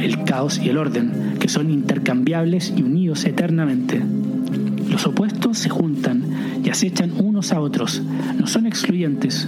el 0.00 0.24
caos 0.24 0.58
y 0.58 0.70
el 0.70 0.78
orden, 0.78 1.36
que 1.38 1.48
son 1.48 1.70
intercambiables 1.70 2.74
y 2.76 2.82
unidos 2.82 3.24
eternamente. 3.24 4.02
Los 4.90 5.06
opuestos 5.06 5.58
se 5.58 5.68
juntan 5.68 6.24
y 6.64 6.70
acechan 6.70 7.12
unos 7.20 7.52
a 7.52 7.60
otros. 7.60 8.02
No 8.36 8.48
son 8.48 8.66
excluyentes. 8.66 9.46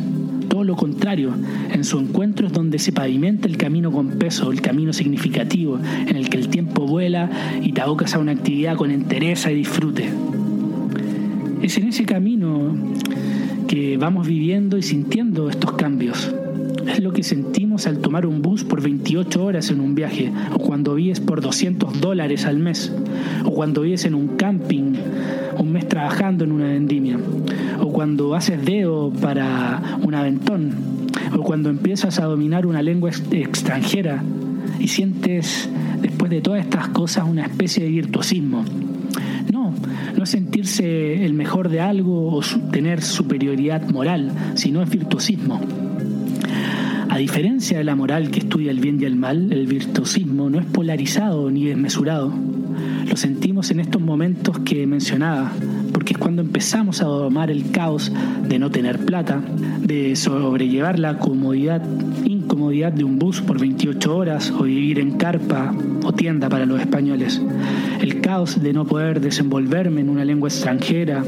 Todo 0.51 0.65
lo 0.65 0.75
contrario, 0.75 1.33
en 1.73 1.85
su 1.85 2.01
encuentro 2.01 2.49
es 2.49 2.53
donde 2.53 2.81
se 2.81 2.91
pavimenta 2.91 3.47
el 3.47 3.57
camino 3.57 3.93
con 3.93 4.19
peso, 4.19 4.51
el 4.51 4.61
camino 4.61 4.93
significativo, 4.93 5.79
en 6.09 6.17
el 6.17 6.29
que 6.29 6.39
el 6.39 6.49
tiempo 6.49 6.89
vuela 6.89 7.31
y 7.63 7.71
te 7.71 7.81
abocas 7.81 8.15
a 8.15 8.19
una 8.19 8.33
actividad 8.33 8.77
con 8.77 8.91
entereza 8.91 9.53
y 9.53 9.55
disfrute. 9.55 10.11
Es 11.63 11.79
en 11.79 11.87
ese 11.87 12.05
camino 12.05 12.75
que 13.69 13.97
vamos 13.97 14.27
viviendo 14.27 14.77
y 14.77 14.83
sintiendo 14.83 15.49
estos 15.49 15.73
cambios. 15.75 16.35
Es 16.87 17.01
lo 17.01 17.13
que 17.13 17.23
sentimos 17.23 17.87
al 17.87 17.99
tomar 17.99 18.27
un 18.27 18.43
bus 18.43 18.65
por 18.65 18.83
28 18.83 19.45
horas 19.45 19.71
en 19.71 19.81
un 19.81 19.95
viaje, 19.95 20.33
o 20.55 20.59
cuando 20.59 20.95
vives 20.95 21.21
por 21.21 21.41
200 21.41 22.01
dólares 22.01 22.47
al 22.47 22.59
mes, 22.59 22.93
o 23.45 23.51
cuando 23.51 23.83
vives 23.83 24.05
en 24.05 24.15
un 24.15 24.37
camping 24.37 24.95
un 25.59 25.73
mes 25.73 25.89
trabajando 25.89 26.45
en 26.45 26.53
una 26.53 26.67
vendimia, 26.67 27.19
o 27.81 27.93
cuando 27.93 28.35
haces 28.35 28.65
dedo 28.65 29.13
para 29.13 29.99
un 30.03 30.15
aventón, 30.15 30.73
o 31.37 31.43
cuando 31.43 31.69
empiezas 31.69 32.19
a 32.19 32.25
dominar 32.25 32.67
una 32.67 32.83
lengua 32.83 33.11
extranjera 33.11 34.23
y 34.79 34.89
sientes 34.89 35.69
después 36.01 36.31
de 36.31 36.41
todas 36.41 36.65
estas 36.65 36.89
cosas 36.89 37.25
una 37.29 37.43
especie 37.43 37.85
de 37.85 37.91
virtuosismo. 37.91 38.65
No, 39.53 39.75
no 40.17 40.27
sentirse 40.27 41.25
el 41.25 41.35
mejor 41.35 41.69
de 41.69 41.81
algo 41.81 42.35
o 42.35 42.41
tener 42.73 43.03
superioridad 43.03 43.89
moral, 43.91 44.33
sino 44.55 44.83
es 44.83 44.89
virtuosismo. 44.89 45.61
A 47.11 47.19
diferencia 47.19 47.77
de 47.79 47.83
la 47.83 47.97
moral 47.97 48.31
que 48.31 48.39
estudia 48.39 48.71
el 48.71 48.79
bien 48.79 49.01
y 49.01 49.05
el 49.05 49.17
mal, 49.17 49.53
el 49.53 49.67
virtuosismo 49.67 50.49
no 50.49 50.61
es 50.61 50.67
polarizado 50.67 51.51
ni 51.51 51.65
desmesurado. 51.65 52.33
Lo 53.09 53.17
sentimos 53.17 53.73
en 53.73 53.81
estos 53.81 54.01
momentos 54.01 54.61
que 54.61 54.87
mencionaba, 54.87 55.51
porque 55.93 56.13
es 56.13 56.19
cuando 56.19 56.41
empezamos 56.41 57.03
a 57.03 57.07
domar 57.07 57.51
el 57.51 57.73
caos 57.73 58.13
de 58.49 58.61
no 58.61 58.71
tener 58.71 59.05
plata, 59.05 59.43
de 59.83 60.15
sobrellevar 60.15 61.01
la 61.01 61.19
comodidad, 61.19 61.83
incomodidad 62.51 62.93
de 62.93 63.05
un 63.05 63.17
bus 63.17 63.41
por 63.43 63.61
28 63.61 64.17
horas 64.17 64.51
o 64.51 64.65
vivir 64.65 64.99
en 64.99 65.13
carpa 65.13 65.73
o 66.03 66.13
tienda 66.13 66.49
para 66.49 66.67
los 66.67 66.81
españoles, 66.81 67.41
el 68.01 68.21
caos 68.21 68.61
de 68.61 68.73
no 68.73 68.85
poder 68.87 69.21
desenvolverme 69.21 70.01
en 70.01 70.09
una 70.09 70.25
lengua 70.25 70.49
extranjera 70.49 71.23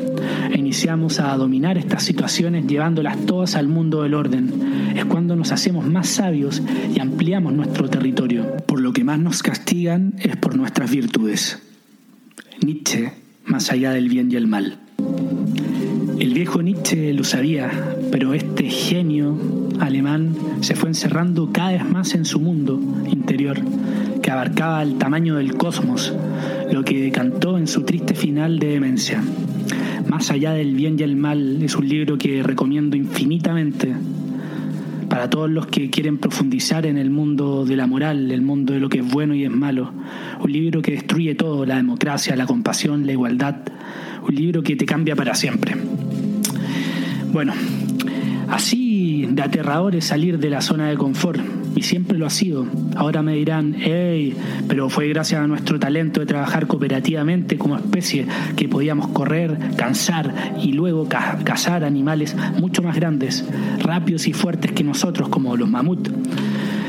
e 0.51 0.59
iniciamos 0.59 1.21
a 1.21 1.37
dominar 1.37 1.79
estas 1.79 2.03
situaciones 2.03 2.67
llevándolas 2.67 3.25
todas 3.25 3.55
al 3.55 3.69
mundo 3.69 4.03
del 4.03 4.15
orden. 4.15 4.51
Es 4.97 5.05
cuando 5.05 5.37
nos 5.37 5.53
hacemos 5.53 5.87
más 5.87 6.09
sabios 6.09 6.61
y 6.93 6.99
ampliamos 6.99 7.53
nuestro 7.53 7.89
territorio. 7.89 8.57
Por 8.67 8.81
lo 8.81 8.93
que 8.93 9.05
más 9.05 9.21
nos 9.21 9.45
castigan 9.45 10.15
es 10.19 10.37
por 10.37 10.57
nuestras 10.57 10.91
virtudes. 10.91 11.63
Nietzsche 12.65 13.13
más 13.45 13.71
allá 13.71 13.93
del 13.93 14.09
bien 14.09 14.33
y 14.33 14.35
el 14.35 14.49
mal. 14.49 14.81
El 16.19 16.35
viejo 16.35 16.63
Nietzsche 16.63 17.13
lo 17.13 17.23
sabía, 17.23 17.71
pero 18.11 18.35
este 18.35 18.69
genio 18.69 19.39
alemán 19.83 20.35
se 20.61 20.75
fue 20.75 20.89
encerrando 20.89 21.51
cada 21.53 21.73
vez 21.73 21.85
más 21.85 22.15
en 22.15 22.25
su 22.25 22.41
mundo 22.41 22.81
interior, 23.11 23.59
que 24.23 24.31
abarcaba 24.31 24.83
el 24.83 24.97
tamaño 24.97 25.37
del 25.37 25.55
cosmos, 25.55 26.15
lo 26.71 26.85
que 26.85 27.03
decantó 27.03 27.59
en 27.59 27.67
su 27.67 27.83
triste 27.83 28.15
final 28.15 28.59
de 28.59 28.69
demencia. 28.69 29.23
Más 30.09 30.31
allá 30.31 30.53
del 30.53 30.75
bien 30.75 30.99
y 30.99 31.03
el 31.03 31.17
mal 31.17 31.63
es 31.63 31.77
un 31.77 31.89
libro 31.89 32.19
que 32.19 32.43
recomiendo 32.43 32.97
infinitamente 32.97 33.95
para 35.09 35.29
todos 35.29 35.51
los 35.51 35.67
que 35.67 35.91
quieren 35.91 36.17
profundizar 36.19 36.87
en 36.87 36.97
el 36.97 37.11
mundo 37.11 37.67
de 37.67 37.77
la 37.77 37.87
moral, 37.87 38.31
el 38.31 38.41
mundo 38.41 38.73
de 38.73 38.81
lo 38.81 38.89
que 38.89 39.01
es 39.01 39.11
bueno 39.11 39.35
y 39.35 39.45
es 39.45 39.51
malo. 39.51 39.93
Un 40.41 40.53
libro 40.53 40.81
que 40.81 40.93
destruye 40.93 41.35
todo, 41.35 41.67
la 41.67 41.77
democracia, 41.77 42.35
la 42.35 42.47
compasión, 42.47 43.05
la 43.05 43.13
igualdad. 43.13 43.57
Un 44.27 44.35
libro 44.35 44.63
que 44.63 44.75
te 44.75 44.87
cambia 44.87 45.15
para 45.15 45.35
siempre. 45.35 45.77
Bueno, 47.31 47.53
así 48.49 48.92
de 49.03 49.43
aterrador 49.43 49.97
es 49.97 50.05
salir 50.07 50.39
de 50.39 50.49
la 50.49 50.61
zona 50.61 50.89
de 50.89 50.97
confort 50.97 51.41
y 51.75 51.83
siempre 51.83 52.19
lo 52.19 52.27
ha 52.27 52.31
sido. 52.31 52.67
Ahora 52.95 53.23
me 53.23 53.35
dirán, 53.35 53.75
hey, 53.79 54.35
pero 54.69 54.89
fue 54.89 55.09
gracias 55.09 55.41
a 55.41 55.47
nuestro 55.47 55.79
talento 55.79 56.21
de 56.21 56.27
trabajar 56.27 56.67
cooperativamente 56.67 57.59
como 57.59 57.77
especie 57.77 58.27
que 58.57 58.69
podíamos 58.69 59.09
correr, 59.09 59.59
cansar 59.77 60.33
y 60.63 60.73
luego 60.73 61.09
cazar 61.09 61.85
animales 61.85 62.37
mucho 62.61 62.83
más 62.83 62.95
grandes, 62.95 63.45
rápidos 63.81 64.29
y 64.29 64.33
fuertes 64.33 64.73
que 64.73 64.85
nosotros, 64.85 65.29
como 65.29 65.57
los 65.57 65.69
mamut. 65.69 66.09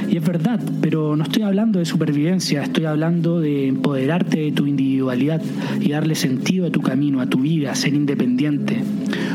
Y 0.09 0.17
es 0.17 0.23
verdad, 0.23 0.59
pero 0.79 1.15
no 1.15 1.23
estoy 1.23 1.41
hablando 1.41 1.79
de 1.79 1.85
supervivencia, 1.85 2.61
estoy 2.61 2.85
hablando 2.85 3.39
de 3.39 3.67
empoderarte 3.67 4.41
de 4.41 4.51
tu 4.51 4.67
individualidad 4.67 5.41
y 5.81 5.89
darle 5.89 6.13
sentido 6.13 6.67
a 6.67 6.69
tu 6.69 6.81
camino, 6.81 7.19
a 7.19 7.25
tu 7.25 7.39
vida, 7.39 7.73
ser 7.73 7.95
independiente. 7.95 8.83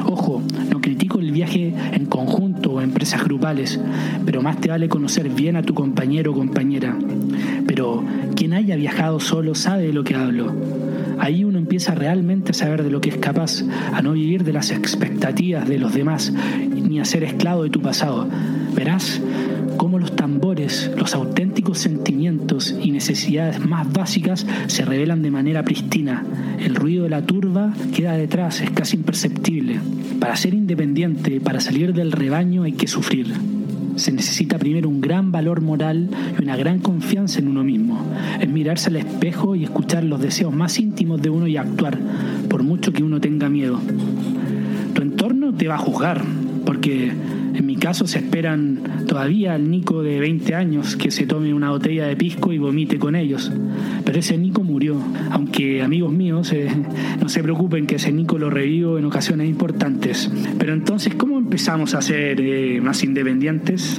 Ojo, 0.07 0.41
no 0.71 0.78
viaje 1.39 1.73
en 1.93 2.07
conjunto 2.07 2.73
o 2.73 2.81
empresas 2.81 3.23
grupales, 3.23 3.79
pero 4.27 4.43
más 4.43 4.61
te 4.61 4.71
vale 4.71 4.89
conocer 4.89 5.29
bien 5.29 5.55
a 5.55 5.63
tu 5.63 5.73
compañero 5.73 6.33
o 6.33 6.35
compañera. 6.35 6.97
Pero 7.65 8.03
quien 8.35 8.55
haya 8.55 8.75
viajado 8.75 9.21
solo 9.21 9.55
sabe 9.55 9.85
de 9.85 9.93
lo 9.93 10.03
que 10.03 10.17
hablo. 10.17 10.53
Ahí 11.21 11.45
uno 11.45 11.59
empieza 11.59 11.95
realmente 11.95 12.51
a 12.51 12.55
saber 12.55 12.83
de 12.83 12.91
lo 12.91 13.01
que 13.01 13.11
es 13.11 13.19
capaz, 13.19 13.63
a 13.93 14.03
no 14.03 14.15
vivir 14.15 14.43
de 14.43 14.53
las 14.53 14.73
expectativas 14.73 15.69
de 15.69 15.79
los 15.79 15.95
demás, 15.95 16.33
ni 16.33 16.99
a 16.99 17.05
ser 17.05 17.23
esclavo 17.23 17.63
de 17.63 17.71
tu 17.71 17.81
pasado. 17.81 18.27
Verás 18.75 19.21
cómo 19.79 19.99
los 19.99 20.15
tambores, 20.15 20.91
los 20.99 21.15
auténticos 21.15 21.79
sentimientos 21.79 22.75
y 22.83 22.91
necesidades 22.91 23.65
más 23.65 23.91
básicas 23.91 24.45
se 24.67 24.85
revelan 24.85 25.23
de 25.23 25.31
manera 25.31 25.63
pristina. 25.63 26.27
El 26.59 26.75
ruido 26.75 27.05
de 27.05 27.11
la 27.11 27.23
turba 27.23 27.73
queda 27.95 28.13
detrás, 28.13 28.61
es 28.61 28.71
casi 28.73 28.97
imperceptible. 28.97 29.81
Para 30.21 30.37
ser 30.37 30.53
independiente, 30.53 31.41
para 31.41 31.61
salir 31.61 31.95
del 31.95 32.13
rebaño 32.13 32.65
hay 32.65 32.73
que 32.73 32.89
sufrir. 32.89 33.33
Se 33.97 34.13
necesita 34.13 34.59
primero 34.59 34.89
un 34.89 35.01
gran 35.01 35.33
valor 35.33 35.61
moral 35.61 36.11
y 36.39 36.43
una 36.43 36.57
gran 36.57 36.81
confianza 36.81 37.39
en 37.39 37.49
uno 37.49 37.65
mismo. 37.65 38.05
Es 38.41 38.49
mirarse 38.49 38.91
al 38.91 38.97
espejo 38.97 39.55
y 39.55 39.65
escuchar 39.65 40.05
los 40.05 40.21
deseos 40.21 40.55
más 40.55 40.79
íntimos 40.79 41.23
de 41.23 41.31
uno 41.31 41.47
y 41.47 41.57
actuar, 41.57 41.99
por 42.49 42.63
mucho 42.63 42.93
que 42.93 43.03
uno 43.03 43.21
tenga 43.21 43.49
miedo. 43.49 43.81
Tu 44.93 45.03
entorno 45.03 45.55
te 45.55 45.69
va 45.69 45.77
a 45.77 45.79
juzgar, 45.79 46.25
porque 46.65 47.11
en 47.55 47.67
mi 47.67 47.77
caso 47.77 48.07
se 48.07 48.19
esperan 48.19 49.05
todavía 49.07 49.55
al 49.55 49.71
Nico 49.71 50.03
de 50.03 50.21
20 50.21 50.55
años 50.55 50.97
que 50.97 51.11
se 51.11 51.27
tome 51.27 51.53
una 51.53 51.71
botella 51.71 52.07
de 52.07 52.17
pisco 52.17 52.53
y 52.53 52.59
vomite 52.59 52.99
con 52.99 53.17
ellos. 53.17 53.51
Pero 54.05 54.19
ese 54.19 54.39
Nico 54.39 54.63
murió, 54.63 54.97
aunque 55.31 55.83
amigos 55.83 56.13
míos, 56.13 56.53
eh, 56.53 56.69
no 57.21 57.29
se 57.29 57.43
preocupen 57.43 57.87
que 57.87 57.97
ese 57.97 58.13
Nico 58.13 58.39
lo 58.39 58.51
revivo 58.51 58.99
en 58.99 59.05
ocasiones 59.05 59.49
importantes. 59.49 60.31
Pero 60.59 60.73
entonces, 60.73 61.15
¿cómo 61.15 61.39
empezamos 61.39 61.95
a 61.95 62.03
ser 62.03 62.41
eh, 62.41 62.81
más 62.81 63.03
independientes? 63.03 63.99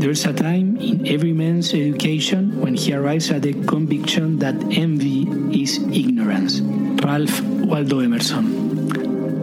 There's 0.00 0.26
a 0.26 0.32
time 0.32 0.76
in 0.80 1.06
every 1.06 1.32
man's 1.32 1.74
education 1.74 2.60
when 2.60 2.76
he 2.76 2.92
arrives 2.92 3.32
at 3.32 3.42
the 3.42 3.52
conviction 3.64 4.38
that 4.38 4.54
envy 4.70 5.26
is 5.50 5.78
ignorance. 5.92 6.60
Ralph 7.02 7.40
Waldo 7.42 8.00
Emerson. 8.00 8.67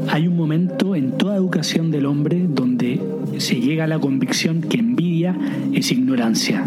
Hay 0.08 0.28
un 0.28 0.36
momento 0.36 0.96
en 0.96 1.18
toda 1.18 1.36
educación 1.36 1.92
del 1.92 2.06
hombre 2.06 2.46
donde 2.48 3.02
se 3.38 3.56
llega 3.56 3.86
a 3.86 3.88
la 3.88 4.00
convicción 4.00 4.62
que 4.62 4.78
envidia 4.78 5.36
es 5.74 5.92
ignorancia. 5.92 6.66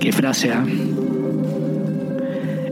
Qué 0.00 0.12
frase, 0.12 0.52
¿ah? 0.52 0.64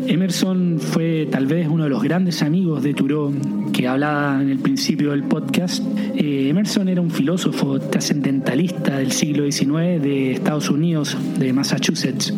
Emerson 0.07 0.79
fue 0.79 1.29
tal 1.31 1.47
vez 1.47 1.69
uno 1.69 1.85
de 1.85 1.91
los 1.91 2.03
grandes 2.03 2.43
amigos 2.43 2.83
de 2.83 2.93
Thoreau 2.93 3.33
que 3.73 3.89
hablaba 3.89 4.43
en 4.43 4.51
el 4.51 4.59
principio 4.59 5.13
del 5.13 5.23
podcast. 5.23 5.83
Eh, 6.15 6.49
Emerson 6.49 6.89
era 6.89 7.01
un 7.01 7.11
filósofo 7.11 7.81
trascendentalista 7.81 8.99
del 8.99 9.13
siglo 9.13 9.51
XIX 9.51 10.03
de 10.03 10.33
Estados 10.33 10.69
Unidos, 10.71 11.17
de 11.39 11.53
Massachusetts, 11.53 12.35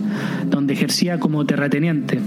donde 0.49 0.75
ejercía 0.75 1.19
como 1.19 1.45
terrateniente. 1.47 2.21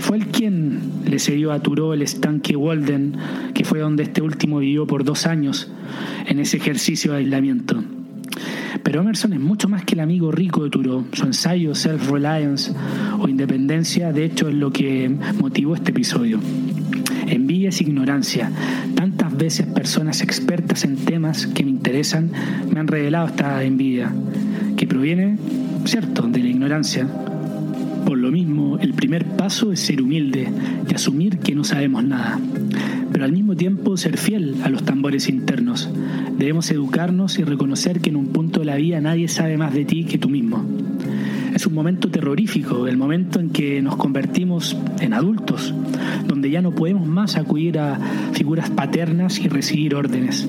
Fue 0.00 0.16
el 0.16 0.26
quien 0.26 0.80
le 1.04 1.18
cedió 1.18 1.52
a 1.52 1.60
Thoreau 1.60 1.92
el 1.92 2.02
estanque 2.02 2.56
Walden, 2.56 3.14
que 3.54 3.64
fue 3.64 3.80
donde 3.80 4.02
este 4.02 4.22
último 4.22 4.58
vivió 4.58 4.86
por 4.86 5.04
dos 5.04 5.26
años 5.26 5.70
en 6.26 6.40
ese 6.40 6.56
ejercicio 6.56 7.12
de 7.12 7.18
aislamiento. 7.18 7.82
Pero 8.82 9.02
Emerson 9.02 9.34
es 9.34 9.40
mucho 9.40 9.68
más 9.68 9.84
que 9.84 9.94
el 9.94 10.00
amigo 10.00 10.32
rico 10.32 10.64
de 10.64 10.70
Thoreau. 10.70 11.04
Su 11.12 11.26
ensayo 11.26 11.74
Self-Reliance 11.74 12.72
o 13.20 13.28
Independencia, 13.28 14.12
de 14.12 14.24
hecho, 14.24 14.48
es 14.48 14.54
lo 14.54 14.72
que 14.72 15.14
motivó 15.38 15.74
este 15.74 15.90
episodio. 15.90 16.40
Envidia 17.26 17.68
es 17.68 17.80
ignorancia. 17.80 18.50
Tantas 18.94 19.36
veces 19.36 19.66
personas 19.66 20.22
expertas 20.22 20.84
en 20.84 20.96
temas 20.96 21.46
que 21.46 21.62
me 21.62 21.70
interesan 21.70 22.30
me 22.72 22.80
han 22.80 22.88
revelado 22.88 23.26
esta 23.26 23.62
envidia, 23.62 24.12
que 24.76 24.86
proviene, 24.86 25.36
cierto, 25.84 26.22
de 26.22 26.38
la 26.38 26.48
ignorancia, 26.48 27.06
por 28.04 28.18
lo 28.18 28.30
mismo, 28.30 28.78
el 28.78 28.94
primer 28.94 29.24
paso 29.24 29.72
es 29.72 29.80
ser 29.80 30.02
humilde 30.02 30.48
y 30.88 30.94
asumir 30.94 31.38
que 31.38 31.54
no 31.54 31.64
sabemos 31.64 32.04
nada, 32.04 32.38
pero 33.12 33.24
al 33.24 33.32
mismo 33.32 33.56
tiempo 33.56 33.96
ser 33.96 34.16
fiel 34.16 34.56
a 34.64 34.68
los 34.68 34.84
tambores 34.84 35.28
internos. 35.28 35.88
Debemos 36.38 36.70
educarnos 36.70 37.38
y 37.38 37.44
reconocer 37.44 38.00
que 38.00 38.10
en 38.10 38.16
un 38.16 38.28
punto 38.28 38.60
de 38.60 38.66
la 38.66 38.76
vida 38.76 39.00
nadie 39.00 39.28
sabe 39.28 39.56
más 39.56 39.74
de 39.74 39.84
ti 39.84 40.04
que 40.04 40.18
tú 40.18 40.28
mismo. 40.28 40.64
Es 41.54 41.66
un 41.66 41.74
momento 41.74 42.10
terrorífico, 42.10 42.86
el 42.86 42.96
momento 42.96 43.40
en 43.40 43.50
que 43.50 43.82
nos 43.82 43.96
convertimos 43.96 44.76
en 45.00 45.12
adultos, 45.12 45.74
donde 46.26 46.50
ya 46.50 46.62
no 46.62 46.70
podemos 46.70 47.06
más 47.06 47.36
acudir 47.36 47.78
a 47.78 47.98
figuras 48.32 48.70
paternas 48.70 49.38
y 49.40 49.48
recibir 49.48 49.94
órdenes. 49.94 50.48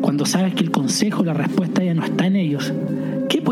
Cuando 0.00 0.26
sabes 0.26 0.54
que 0.54 0.64
el 0.64 0.70
consejo, 0.70 1.24
la 1.24 1.34
respuesta 1.34 1.84
ya 1.84 1.94
no 1.94 2.04
está 2.04 2.26
en 2.26 2.36
ellos. 2.36 2.72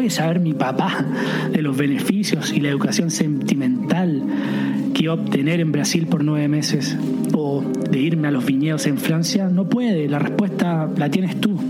¿Qué 0.01 0.07
puede 0.07 0.17
saber 0.17 0.41
mi 0.41 0.55
papá 0.55 1.05
de 1.53 1.61
los 1.61 1.77
beneficios 1.77 2.55
y 2.55 2.61
la 2.61 2.71
educación 2.71 3.11
sentimental 3.11 4.23
que 4.95 5.03
iba 5.03 5.13
obtener 5.13 5.61
en 5.61 5.73
Brasil 5.73 6.07
por 6.07 6.25
nueve 6.25 6.49
meses? 6.49 6.97
¿O 7.35 7.63
de 7.91 7.99
irme 7.99 8.29
a 8.29 8.31
los 8.31 8.47
viñedos 8.47 8.87
en 8.87 8.97
Francia? 8.97 9.51
No 9.51 9.69
puede, 9.69 10.09
la 10.09 10.19
respuesta 10.19 10.89
la 10.97 11.11
tienes 11.11 11.39
tú. 11.39 11.61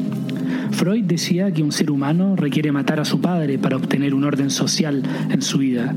Freud 0.71 1.07
decía 1.07 1.51
que 1.51 1.65
un 1.65 1.73
ser 1.73 1.91
humano 1.91 2.37
requiere 2.37 2.71
matar 2.71 3.01
a 3.01 3.05
su 3.05 3.21
padre 3.21 3.59
para 3.59 3.77
obtener 3.77 4.15
un 4.15 4.23
orden 4.23 4.51
social 4.51 5.03
en 5.29 5.43
su 5.43 5.59
vida. 5.59 5.93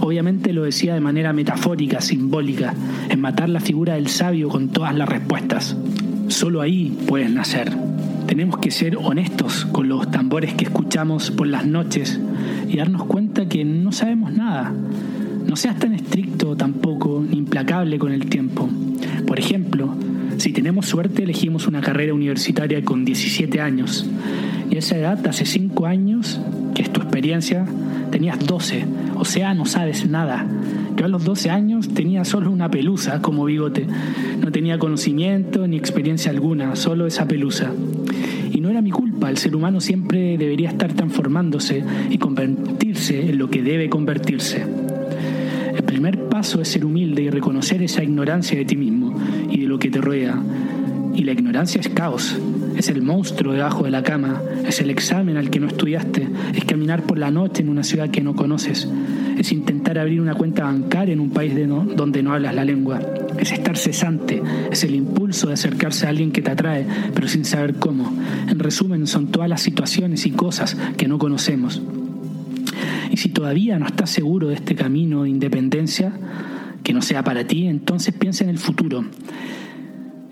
Obviamente 0.00 0.52
lo 0.52 0.64
decía 0.64 0.92
de 0.92 1.00
manera 1.00 1.32
metafórica, 1.32 2.02
simbólica, 2.02 2.74
en 3.08 3.18
matar 3.18 3.48
la 3.48 3.60
figura 3.60 3.94
del 3.94 4.08
sabio 4.08 4.50
con 4.50 4.68
todas 4.68 4.94
las 4.94 5.08
respuestas. 5.08 5.74
Solo 6.28 6.60
ahí 6.60 6.94
puedes 7.06 7.30
nacer. 7.30 7.87
Tenemos 8.28 8.58
que 8.58 8.70
ser 8.70 8.98
honestos 8.98 9.64
con 9.72 9.88
los 9.88 10.10
tambores 10.10 10.52
que 10.52 10.64
escuchamos 10.64 11.30
por 11.30 11.46
las 11.46 11.66
noches 11.66 12.20
y 12.68 12.76
darnos 12.76 13.04
cuenta 13.04 13.48
que 13.48 13.64
no 13.64 13.90
sabemos 13.90 14.34
nada. 14.34 14.70
No 15.46 15.56
seas 15.56 15.78
tan 15.78 15.94
estricto 15.94 16.54
tampoco, 16.54 17.24
ni 17.26 17.38
implacable 17.38 17.98
con 17.98 18.12
el 18.12 18.26
tiempo. 18.26 18.68
Por 19.26 19.38
ejemplo, 19.38 19.94
si 20.36 20.52
tenemos 20.52 20.84
suerte, 20.84 21.22
elegimos 21.22 21.66
una 21.66 21.80
carrera 21.80 22.12
universitaria 22.12 22.84
con 22.84 23.06
17 23.06 23.62
años. 23.62 24.06
Y 24.70 24.76
esa 24.76 24.98
edad, 24.98 25.26
hace 25.26 25.46
5 25.46 25.86
años, 25.86 26.38
que 26.74 26.82
es 26.82 26.92
tu 26.92 27.00
experiencia, 27.00 27.64
tenías 28.10 28.44
12. 28.44 28.84
O 29.16 29.24
sea, 29.24 29.54
no 29.54 29.66
sabes 29.66 30.08
nada. 30.08 30.46
Yo 30.96 31.04
a 31.04 31.08
los 31.08 31.24
12 31.24 31.50
años 31.50 31.88
tenía 31.88 32.24
solo 32.24 32.50
una 32.50 32.70
pelusa 32.70 33.22
como 33.22 33.44
bigote. 33.44 33.86
No 34.40 34.50
tenía 34.50 34.78
conocimiento 34.78 35.66
ni 35.66 35.76
experiencia 35.76 36.30
alguna, 36.30 36.76
solo 36.76 37.06
esa 37.06 37.26
pelusa. 37.26 37.72
Y 38.52 38.60
no 38.60 38.70
era 38.70 38.82
mi 38.82 38.90
culpa, 38.90 39.30
el 39.30 39.38
ser 39.38 39.54
humano 39.54 39.80
siempre 39.80 40.38
debería 40.38 40.70
estar 40.70 40.92
transformándose 40.92 41.84
y 42.10 42.18
convertirse 42.18 43.30
en 43.30 43.38
lo 43.38 43.48
que 43.50 43.62
debe 43.62 43.88
convertirse. 43.88 44.64
El 45.76 45.84
primer 45.84 46.18
paso 46.28 46.60
es 46.60 46.68
ser 46.68 46.84
humilde 46.84 47.22
y 47.22 47.30
reconocer 47.30 47.82
esa 47.82 48.02
ignorancia 48.02 48.58
de 48.58 48.64
ti 48.64 48.76
mismo 48.76 49.14
y 49.50 49.60
de 49.60 49.66
lo 49.68 49.78
que 49.78 49.90
te 49.90 50.00
rodea. 50.00 50.42
Y 51.18 51.24
la 51.24 51.32
ignorancia 51.32 51.80
es 51.80 51.88
caos, 51.88 52.38
es 52.76 52.88
el 52.88 53.02
monstruo 53.02 53.52
debajo 53.52 53.82
de 53.82 53.90
la 53.90 54.04
cama, 54.04 54.40
es 54.64 54.80
el 54.80 54.88
examen 54.88 55.36
al 55.36 55.50
que 55.50 55.58
no 55.58 55.66
estudiaste, 55.66 56.28
es 56.54 56.64
caminar 56.64 57.02
por 57.02 57.18
la 57.18 57.32
noche 57.32 57.60
en 57.60 57.70
una 57.70 57.82
ciudad 57.82 58.08
que 58.08 58.20
no 58.20 58.36
conoces, 58.36 58.88
es 59.36 59.50
intentar 59.50 59.98
abrir 59.98 60.20
una 60.20 60.36
cuenta 60.36 60.62
bancaria 60.62 61.12
en 61.12 61.18
un 61.18 61.30
país 61.30 61.54
donde 61.96 62.22
no 62.22 62.34
hablas 62.34 62.54
la 62.54 62.64
lengua, 62.64 63.00
es 63.36 63.50
estar 63.50 63.76
cesante, 63.76 64.40
es 64.70 64.84
el 64.84 64.94
impulso 64.94 65.48
de 65.48 65.54
acercarse 65.54 66.06
a 66.06 66.10
alguien 66.10 66.30
que 66.30 66.40
te 66.40 66.52
atrae, 66.52 66.86
pero 67.12 67.26
sin 67.26 67.44
saber 67.44 67.74
cómo. 67.80 68.16
En 68.48 68.60
resumen, 68.60 69.08
son 69.08 69.26
todas 69.32 69.48
las 69.48 69.60
situaciones 69.60 70.24
y 70.24 70.30
cosas 70.30 70.76
que 70.96 71.08
no 71.08 71.18
conocemos. 71.18 71.82
Y 73.10 73.16
si 73.16 73.30
todavía 73.30 73.76
no 73.80 73.86
estás 73.86 74.10
seguro 74.10 74.50
de 74.50 74.54
este 74.54 74.76
camino 74.76 75.24
de 75.24 75.30
independencia, 75.30 76.12
que 76.84 76.92
no 76.92 77.02
sea 77.02 77.24
para 77.24 77.44
ti, 77.44 77.66
entonces 77.66 78.14
piensa 78.14 78.44
en 78.44 78.50
el 78.50 78.58
futuro. 78.58 79.04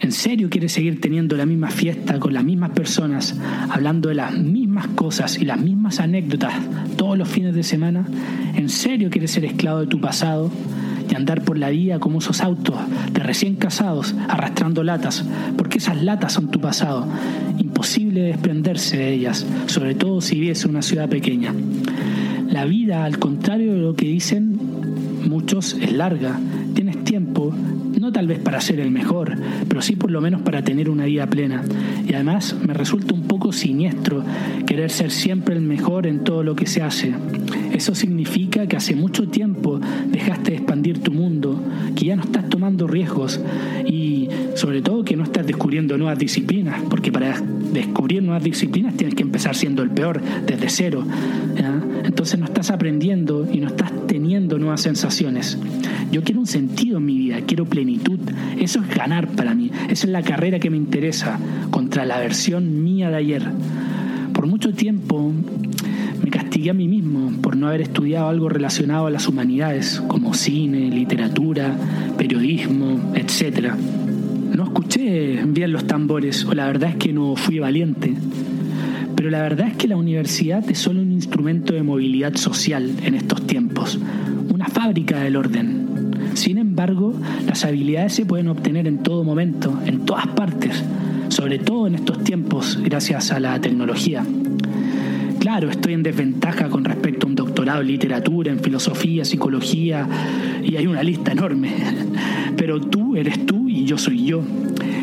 ¿En 0.07 0.13
serio 0.13 0.49
quieres 0.49 0.71
seguir 0.71 1.01
teniendo 1.01 1.37
la 1.37 1.47
misma 1.47 1.69
fiesta 1.69 2.21
con 2.21 2.33
las 2.33 2.45
mismas 2.45 2.71
personas, 2.71 3.37
hablando 3.69 4.09
de 4.09 4.15
las 4.15 4.39
mismas 4.39 4.87
cosas 4.87 5.37
y 5.37 5.45
las 5.45 5.61
mismas 5.61 5.99
anécdotas 5.99 6.55
todos 6.97 7.19
los 7.19 7.29
fines 7.29 7.57
de 7.57 7.65
semana? 7.65 8.07
¿En 8.55 8.69
serio 8.69 9.11
quieres 9.11 9.33
ser 9.33 9.45
esclavo 9.45 9.81
de 9.81 9.89
tu 9.89 10.01
pasado 10.01 10.49
y 11.11 11.15
andar 11.17 11.43
por 11.43 11.59
la 11.59 11.71
vida 11.71 11.99
como 11.99 12.21
esos 12.21 12.41
autos 12.41 12.77
de 13.13 13.19
recién 13.19 13.57
casados 13.57 14.15
arrastrando 14.29 14.85
latas? 14.85 15.25
Porque 15.59 15.79
esas 15.79 16.01
latas 16.01 16.35
son 16.35 16.53
tu 16.53 16.61
pasado. 16.61 17.09
Imposible 17.59 18.21
desprenderse 18.21 18.99
de 18.99 19.13
ellas, 19.13 19.45
sobre 19.67 19.97
todo 19.97 20.21
si 20.21 20.39
vives 20.39 20.65
en 20.65 20.71
una 20.71 20.83
ciudad 20.83 21.09
pequeña. 21.09 21.53
La 22.49 22.65
vida, 22.65 23.05
al 23.05 23.19
contrario 23.19 23.73
de 23.73 23.81
lo 23.81 23.97
que 23.97 24.07
dicen 24.07 24.57
muchos, 25.29 25.77
es 25.81 25.93
larga. 25.93 26.39
Tiempo, 27.07 27.55
no 28.01 28.11
tal 28.11 28.27
vez 28.27 28.40
para 28.40 28.61
ser 28.61 28.81
el 28.81 28.90
mejor, 28.90 29.33
pero 29.69 29.81
sí 29.81 29.95
por 29.95 30.11
lo 30.11 30.21
menos 30.21 30.42
para 30.42 30.62
tener 30.62 30.90
una 30.90 31.05
vida 31.05 31.25
plena. 31.29 31.62
Y 32.05 32.12
además 32.12 32.57
me 32.66 32.75
resulta 32.75 33.14
un 33.14 33.23
poco 33.23 33.53
siniestro 33.53 34.25
querer 34.66 34.90
ser 34.90 35.12
siempre 35.12 35.55
el 35.55 35.62
mejor 35.62 36.09
en 36.09 36.25
todo 36.25 36.42
lo 36.42 36.57
que 36.57 36.66
se 36.66 36.83
hace. 36.83 37.14
Eso 37.73 37.95
significa 37.95 38.66
que 38.66 38.77
hace 38.77 38.97
mucho 38.97 39.29
tiempo 39.29 39.81
dejaste 40.11 40.51
de 40.51 40.57
expandir 40.57 40.99
tu 40.99 41.12
mundo, 41.12 41.62
que 41.95 42.07
ya 42.07 42.16
no 42.16 42.23
estás 42.23 42.49
tomando 42.49 42.88
riesgos 42.88 43.40
y 43.87 44.06
sobre 44.57 44.83
todo 44.83 45.05
que 45.05 45.16
no 45.16 45.23
estás 45.23 45.47
descubriendo 45.47 45.97
nuevas 45.99 46.19
disciplinas, 46.19 46.83
porque 46.88 47.12
para 47.12 47.40
descubrir 47.73 48.23
nuevas 48.23 48.42
disciplinas 48.42 48.97
tienes 48.97 49.14
que 49.14 49.23
empezar 49.23 49.55
siendo 49.55 49.83
el 49.83 49.90
peor 49.90 50.21
desde 50.47 50.69
cero. 50.69 51.05
Entonces 52.05 52.38
no 52.38 52.47
estás 52.47 52.71
aprendiendo 52.71 53.47
y 53.53 53.61
no 53.61 53.69
estás 53.69 53.92
teniendo 54.07 54.59
nuevas 54.59 54.81
sensaciones. 54.81 55.59
Yo 56.11 56.23
quiero 56.23 56.40
un 56.40 56.47
sentido 56.47 56.99
en 56.99 57.05
mi 57.05 57.19
vida, 57.19 57.40
quiero 57.47 57.66
plenitud. 57.66 58.19
Eso 58.59 58.81
es 58.81 58.88
ganar 58.95 59.29
para 59.29 59.55
mí. 59.55 59.71
Esa 59.90 60.07
es 60.07 60.12
la 60.12 60.23
carrera 60.23 60.59
que 60.59 60.71
me 60.71 60.77
interesa 60.77 61.38
contra 61.71 62.07
la 62.07 62.19
versión 62.19 62.83
mía 62.83 63.11
de 63.11 63.16
ayer. 63.16 63.42
Por 64.33 64.47
mucho 64.47 64.73
tiempo 64.73 65.33
me 66.23 66.31
castigué 66.31 66.71
a 66.71 66.75
mí 66.75 66.88
mismo 66.88 67.33
por 67.42 67.57
no 67.57 67.69
haber 67.69 67.83
estudiado 67.83 68.29
algo 68.29 68.49
relacionado 68.49 69.07
a 69.07 69.11
las 69.11 69.29
humanidades, 69.29 70.03
como 70.09 70.33
cine, 70.33 70.90
literatura, 70.90 71.75
periodismo, 72.16 73.12
etc. 73.14 73.75
No 74.57 74.64
escuché 74.64 75.42
bien 75.45 75.71
los 75.71 75.87
tambores, 75.87 76.47
o 76.47 76.55
la 76.55 76.64
verdad 76.64 76.88
es 76.88 76.97
que 76.97 77.12
no 77.12 77.37
fui 77.37 77.59
valiente. 77.59 78.14
Pero 79.14 79.29
la 79.29 79.42
verdad 79.42 79.69
es 79.69 79.77
que 79.77 79.87
la 79.87 79.99
universidad 79.99 80.64
es 80.71 80.79
solo 80.79 81.03
un 81.03 81.12
instrumento 81.12 81.75
de 81.75 81.83
movilidad 81.83 82.35
social 82.37 82.90
en 83.03 83.14
estos 83.14 83.47
tiempos, 83.47 83.99
una 84.49 84.66
fábrica 84.69 85.21
del 85.21 85.37
orden. 85.37 86.11
Sin 86.33 86.57
embargo, 86.57 87.12
las 87.47 87.66
habilidades 87.66 88.14
se 88.14 88.25
pueden 88.25 88.49
obtener 88.49 88.87
en 88.87 89.03
todo 89.03 89.25
momento, 89.25 89.79
en 89.85 90.07
todas 90.07 90.27
partes, 90.29 90.83
sobre 91.29 91.59
todo 91.59 91.87
en 91.87 91.97
estos 91.97 92.25
tiempos 92.25 92.79
gracias 92.83 93.33
a 93.33 93.40
la 93.40 93.61
tecnología. 93.61 94.25
Claro, 95.38 95.69
estoy 95.69 95.92
en 95.92 96.03
desventaja 96.03 96.71
con 96.71 96.83
respecto 96.83 97.27
a 97.27 97.29
un 97.29 97.37
doctorado 97.37 97.83
en 97.83 97.88
literatura, 97.88 98.51
en 98.51 98.61
filosofía, 98.61 99.27
psicología, 99.27 100.09
y 100.66 100.76
hay 100.76 100.87
una 100.87 101.02
lista 101.02 101.33
enorme. 101.33 101.70
Pero 102.57 102.81
tú 102.81 103.16
eres 103.16 103.46
tú 103.46 103.68
y 103.68 103.85
yo 103.85 103.98
soy 103.98 104.24
yo. 104.24 104.42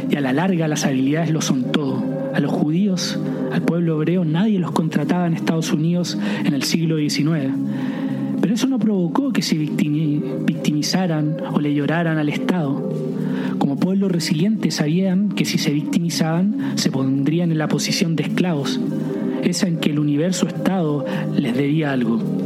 Y 0.09 0.15
a 0.15 0.21
la 0.21 0.33
larga 0.33 0.67
las 0.67 0.85
habilidades 0.85 1.31
lo 1.31 1.41
son 1.41 1.71
todo. 1.71 2.03
A 2.33 2.39
los 2.39 2.51
judíos, 2.51 3.19
al 3.51 3.61
pueblo 3.61 3.95
hebreo, 3.95 4.25
nadie 4.25 4.59
los 4.59 4.71
contrataba 4.71 5.25
en 5.27 5.33
Estados 5.33 5.71
Unidos 5.71 6.17
en 6.43 6.53
el 6.53 6.63
siglo 6.63 6.97
XIX. 6.97 7.53
Pero 8.41 8.53
eso 8.53 8.67
no 8.67 8.77
provocó 8.77 9.31
que 9.31 9.41
se 9.41 9.55
victimizaran 9.57 11.37
o 11.53 11.61
le 11.61 11.73
lloraran 11.73 12.17
al 12.17 12.27
Estado. 12.29 12.91
Como 13.57 13.77
pueblo 13.77 14.09
resiliente 14.09 14.71
sabían 14.71 15.29
que 15.29 15.45
si 15.45 15.57
se 15.57 15.71
victimizaban 15.71 16.73
se 16.75 16.91
pondrían 16.91 17.51
en 17.51 17.57
la 17.57 17.69
posición 17.69 18.17
de 18.17 18.23
esclavos, 18.23 18.81
esa 19.43 19.67
en 19.67 19.77
que 19.77 19.91
el 19.91 19.99
universo 19.99 20.47
Estado 20.47 21.05
les 21.37 21.55
debía 21.55 21.93
algo. 21.93 22.42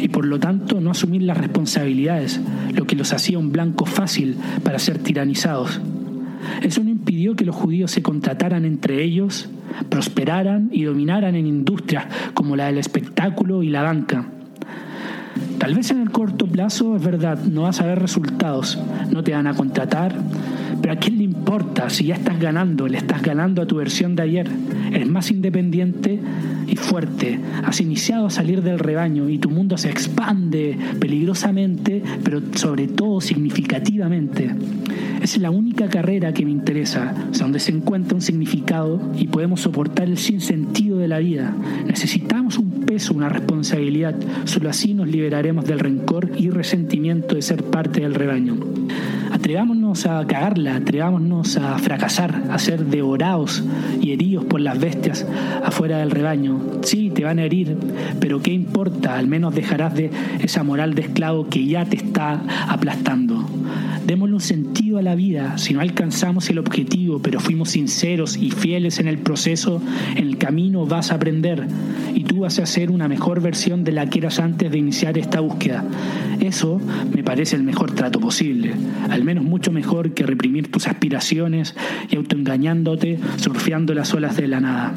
Y 0.00 0.08
por 0.08 0.24
lo 0.24 0.38
tanto 0.38 0.80
no 0.80 0.90
asumir 0.90 1.22
las 1.22 1.36
responsabilidades, 1.36 2.40
lo 2.74 2.86
que 2.86 2.96
los 2.96 3.12
hacía 3.12 3.38
un 3.38 3.52
blanco 3.52 3.86
fácil 3.86 4.36
para 4.62 4.78
ser 4.78 4.98
tiranizados. 4.98 5.80
Eso 6.62 6.82
no 6.82 6.90
impidió 6.90 7.34
que 7.34 7.44
los 7.44 7.56
judíos 7.56 7.90
se 7.90 8.02
contrataran 8.02 8.64
entre 8.64 9.02
ellos, 9.02 9.48
prosperaran 9.88 10.70
y 10.72 10.84
dominaran 10.84 11.34
en 11.34 11.46
industrias 11.46 12.06
como 12.34 12.56
la 12.56 12.66
del 12.66 12.78
espectáculo 12.78 13.62
y 13.62 13.68
la 13.68 13.82
banca. 13.82 14.26
Tal 15.58 15.74
vez 15.74 15.90
en 15.90 16.00
el 16.00 16.10
corto 16.10 16.46
plazo 16.46 16.96
es 16.96 17.02
verdad, 17.02 17.42
no 17.44 17.62
vas 17.62 17.80
a 17.80 17.86
ver 17.86 17.98
resultados, 17.98 18.78
no 19.10 19.22
te 19.22 19.32
van 19.32 19.46
a 19.46 19.54
contratar, 19.54 20.14
pero 20.80 20.94
¿a 20.94 20.96
quién 20.96 21.18
le 21.18 21.24
importa 21.24 21.90
si 21.90 22.06
ya 22.06 22.14
estás 22.14 22.38
ganando? 22.38 22.86
Le 22.88 22.98
estás 22.98 23.22
ganando 23.22 23.62
a 23.62 23.66
tu 23.66 23.76
versión 23.76 24.16
de 24.16 24.22
ayer. 24.22 24.48
Eres 24.92 25.08
más 25.08 25.30
independiente 25.30 26.18
y 26.66 26.76
fuerte. 26.76 27.38
Has 27.64 27.80
iniciado 27.80 28.26
a 28.26 28.30
salir 28.30 28.62
del 28.62 28.78
rebaño 28.78 29.28
y 29.28 29.38
tu 29.38 29.50
mundo 29.50 29.76
se 29.78 29.90
expande 29.90 30.76
peligrosamente, 31.00 32.02
pero 32.22 32.40
sobre 32.54 32.88
todo 32.88 33.20
significativamente. 33.20 34.50
Es 35.22 35.36
la 35.36 35.50
única 35.50 35.88
carrera 35.88 36.32
que 36.32 36.44
me 36.44 36.52
interesa, 36.52 37.12
donde 37.38 37.58
se 37.58 37.72
encuentra 37.72 38.14
un 38.14 38.22
significado 38.22 39.00
y 39.18 39.26
podemos 39.26 39.60
soportar 39.60 40.08
el 40.08 40.16
sinsentido 40.16 40.98
de 40.98 41.08
la 41.08 41.18
vida. 41.18 41.54
Necesitamos 41.86 42.56
un 42.56 42.70
peso, 42.86 43.14
una 43.14 43.28
responsabilidad. 43.28 44.14
Solo 44.44 44.70
así 44.70 44.94
nos 44.94 45.08
liberaremos 45.08 45.64
del 45.64 45.80
rencor 45.80 46.30
y 46.36 46.50
resentimiento 46.50 47.34
de 47.34 47.42
ser 47.42 47.64
parte 47.64 48.00
del 48.00 48.14
rebaño. 48.14 48.56
Atrevámonos 49.38 50.04
a 50.04 50.26
cagarla, 50.26 50.74
atrevámonos 50.74 51.56
a 51.58 51.78
fracasar, 51.78 52.42
a 52.50 52.58
ser 52.58 52.84
devorados 52.86 53.62
y 54.00 54.10
heridos 54.10 54.44
por 54.44 54.60
las 54.60 54.80
bestias 54.80 55.24
afuera 55.64 55.98
del 55.98 56.10
rebaño. 56.10 56.60
Sí, 56.82 57.10
te 57.10 57.22
van 57.22 57.38
a 57.38 57.44
herir, 57.44 57.76
pero 58.18 58.42
¿qué 58.42 58.52
importa? 58.52 59.16
Al 59.16 59.28
menos 59.28 59.54
dejarás 59.54 59.94
de 59.94 60.10
esa 60.40 60.64
moral 60.64 60.96
de 60.96 61.02
esclavo 61.02 61.48
que 61.48 61.64
ya 61.64 61.84
te 61.84 61.94
está 61.94 62.42
aplastando. 62.68 63.48
Démosle 64.04 64.34
un 64.34 64.40
sentido 64.40 64.98
a 64.98 65.02
la 65.02 65.14
vida. 65.14 65.56
Si 65.56 65.72
no 65.72 65.82
alcanzamos 65.82 66.50
el 66.50 66.58
objetivo, 66.58 67.20
pero 67.20 67.38
fuimos 67.38 67.70
sinceros 67.70 68.36
y 68.36 68.50
fieles 68.50 68.98
en 68.98 69.06
el 69.06 69.18
proceso, 69.18 69.80
en 70.16 70.26
el 70.26 70.38
camino 70.38 70.84
vas 70.84 71.12
a 71.12 71.14
aprender 71.14 71.64
y 72.12 72.24
tú 72.24 72.40
vas 72.40 72.58
a 72.58 72.66
ser 72.66 72.90
una 72.90 73.06
mejor 73.06 73.40
versión 73.40 73.84
de 73.84 73.92
la 73.92 74.10
que 74.10 74.18
eras 74.18 74.40
antes 74.40 74.72
de 74.72 74.78
iniciar 74.78 75.16
esta 75.16 75.38
búsqueda. 75.38 75.84
Eso 76.40 76.80
me 77.14 77.22
parece 77.22 77.56
el 77.56 77.62
mejor 77.62 77.94
trato 77.94 78.20
posible, 78.20 78.74
al 79.10 79.24
menos 79.24 79.44
mucho 79.44 79.72
mejor 79.72 80.12
que 80.12 80.24
reprimir 80.24 80.70
tus 80.70 80.86
aspiraciones 80.86 81.74
y 82.10 82.16
autoengañándote 82.16 83.18
surfeando 83.36 83.92
las 83.94 84.14
olas 84.14 84.36
de 84.36 84.48
la 84.48 84.60
nada. 84.60 84.94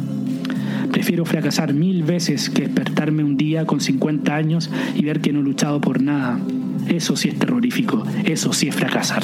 Prefiero 0.92 1.26
fracasar 1.26 1.74
mil 1.74 2.04
veces 2.04 2.50
que 2.50 2.64
despertarme 2.64 3.24
un 3.24 3.38
día 3.38 3.66
con 3.66 3.82
50 3.82 4.36
años 4.36 4.70
y 4.96 5.06
ver 5.06 5.22
que 5.22 5.34
no 5.34 5.40
he 5.40 5.44
luchado 5.44 5.82
por 5.82 6.02
nada. 6.02 6.40
Eso 6.88 7.16
sí 7.16 7.30
es 7.30 7.40
terrorífico, 7.40 8.04
eso 8.26 8.54
sí 8.54 8.68
es 8.68 8.76
fracasar. 8.76 9.24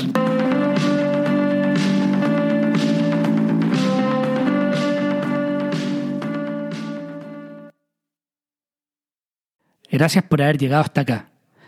Gracias 9.92 10.24
por 10.26 10.42
haber 10.42 10.58
llegado 10.58 10.84
hasta 10.84 11.02
acá. 11.02 11.37